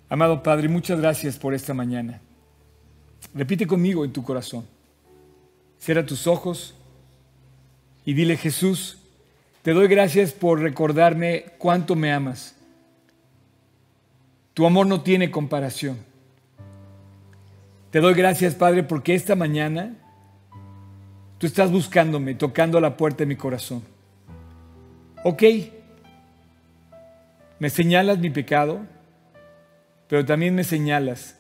Amado 0.09 0.43
Padre, 0.43 0.69
muchas 0.69 1.01
gracias 1.01 1.37
por 1.37 1.53
esta 1.53 1.75
mañana. 1.75 2.21
Repite 3.35 3.67
conmigo 3.67 4.05
en 4.05 4.13
tu 4.13 4.23
corazón. 4.23 4.65
Cierra 5.79 6.07
tus 6.07 6.27
ojos 6.27 6.75
y 8.05 8.15
dile, 8.15 8.37
Jesús, 8.37 8.99
te 9.63 9.73
doy 9.73 9.89
gracias 9.89 10.33
por 10.33 10.61
recordarme 10.61 11.47
cuánto 11.59 11.97
me 11.97 12.13
amas. 12.13 12.55
Tu 14.55 14.65
amor 14.65 14.87
no 14.87 15.01
tiene 15.03 15.31
comparación. 15.31 15.99
Te 17.91 18.01
doy 18.01 18.15
gracias, 18.15 18.55
Padre, 18.55 18.85
porque 18.85 19.15
esta 19.15 19.35
mañana 19.35 19.97
tú 21.39 21.49
estás 21.49 21.71
buscándome, 21.73 22.37
tocando 22.37 22.79
a 22.79 22.81
la 22.81 22.97
puerta 22.97 23.19
de 23.19 23.27
mi 23.27 23.37
corazón. 23.37 23.83
Ok, 25.25 25.43
me 27.59 27.71
señalas 27.71 28.19
mi 28.19 28.31
pecado, 28.31 28.87
pero 30.09 30.25
también 30.25 30.55
me 30.55 30.65
señalas 30.65 31.37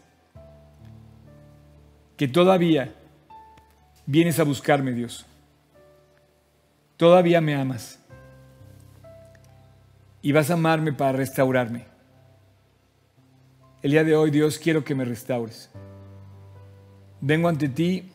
que 2.17 2.29
todavía 2.29 2.95
vienes 4.07 4.41
a 4.41 4.45
buscarme, 4.45 4.93
Dios. 4.93 5.27
Todavía 6.97 7.41
me 7.41 7.55
amas. 7.55 7.99
Y 10.23 10.33
vas 10.33 10.51
a 10.51 10.55
amarme 10.55 10.93
para 10.93 11.12
restaurarme. 11.12 11.85
El 13.83 13.93
día 13.93 14.03
de 14.03 14.17
hoy, 14.17 14.31
Dios, 14.31 14.59
quiero 14.59 14.83
que 14.83 14.95
me 14.95 15.05
restaures. 15.05 15.71
Vengo 17.21 17.49
ante 17.49 17.69
ti 17.69 18.11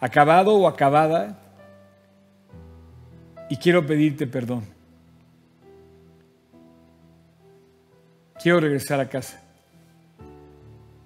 acabado 0.00 0.54
o 0.54 0.66
acabada 0.66 1.38
y 3.50 3.56
quiero 3.56 3.86
pedirte 3.86 4.26
perdón. 4.26 4.64
Quiero 8.42 8.60
regresar 8.60 9.00
a 9.00 9.08
casa. 9.08 9.42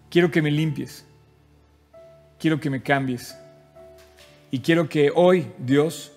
Quiero 0.08 0.30
que 0.30 0.40
me 0.40 0.50
limpies. 0.50 1.04
Quiero 2.38 2.60
que 2.60 2.70
me 2.70 2.82
cambies. 2.82 3.36
Y 4.52 4.60
quiero 4.60 4.88
que 4.88 5.10
hoy, 5.12 5.46
Dios, 5.58 6.12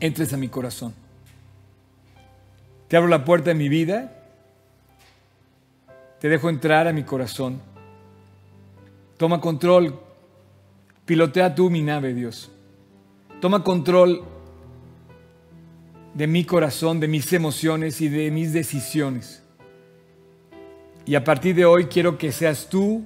entres 0.00 0.34
a 0.34 0.36
mi 0.36 0.48
corazón. 0.48 0.94
Te 2.88 2.98
abro 2.98 3.08
la 3.08 3.24
puerta 3.24 3.50
de 3.50 3.54
mi 3.54 3.70
vida. 3.70 4.12
Te 6.20 6.28
dejo 6.28 6.50
entrar 6.50 6.86
a 6.86 6.92
mi 6.92 7.04
corazón. 7.04 7.62
Toma 9.16 9.40
control. 9.40 9.98
Pilotea 11.06 11.54
tú 11.54 11.70
mi 11.70 11.80
nave, 11.80 12.12
Dios. 12.12 12.50
Toma 13.40 13.64
control 13.64 14.22
de 16.12 16.26
mi 16.26 16.44
corazón, 16.44 17.00
de 17.00 17.08
mis 17.08 17.32
emociones 17.32 18.02
y 18.02 18.08
de 18.08 18.30
mis 18.30 18.52
decisiones. 18.52 19.43
Y 21.06 21.14
a 21.14 21.24
partir 21.24 21.54
de 21.54 21.64
hoy 21.64 21.86
quiero 21.86 22.16
que 22.16 22.32
seas 22.32 22.68
tú 22.68 23.04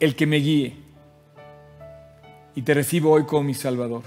el 0.00 0.16
que 0.16 0.26
me 0.26 0.36
guíe. 0.36 0.76
Y 2.54 2.62
te 2.62 2.74
recibo 2.74 3.10
hoy 3.10 3.24
como 3.24 3.42
mi 3.42 3.54
Salvador. 3.54 4.02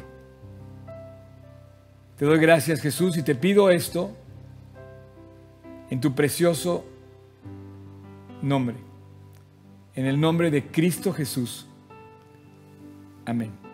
Te 2.17 2.25
doy 2.25 2.39
gracias 2.39 2.81
Jesús 2.81 3.15
y 3.17 3.23
te 3.23 3.35
pido 3.35 3.69
esto 3.69 4.11
en 5.89 6.01
tu 6.01 6.15
precioso 6.15 6.83
nombre. 8.41 8.75
En 9.95 10.05
el 10.05 10.19
nombre 10.19 10.49
de 10.49 10.65
Cristo 10.65 11.13
Jesús. 11.13 11.67
Amén. 13.25 13.66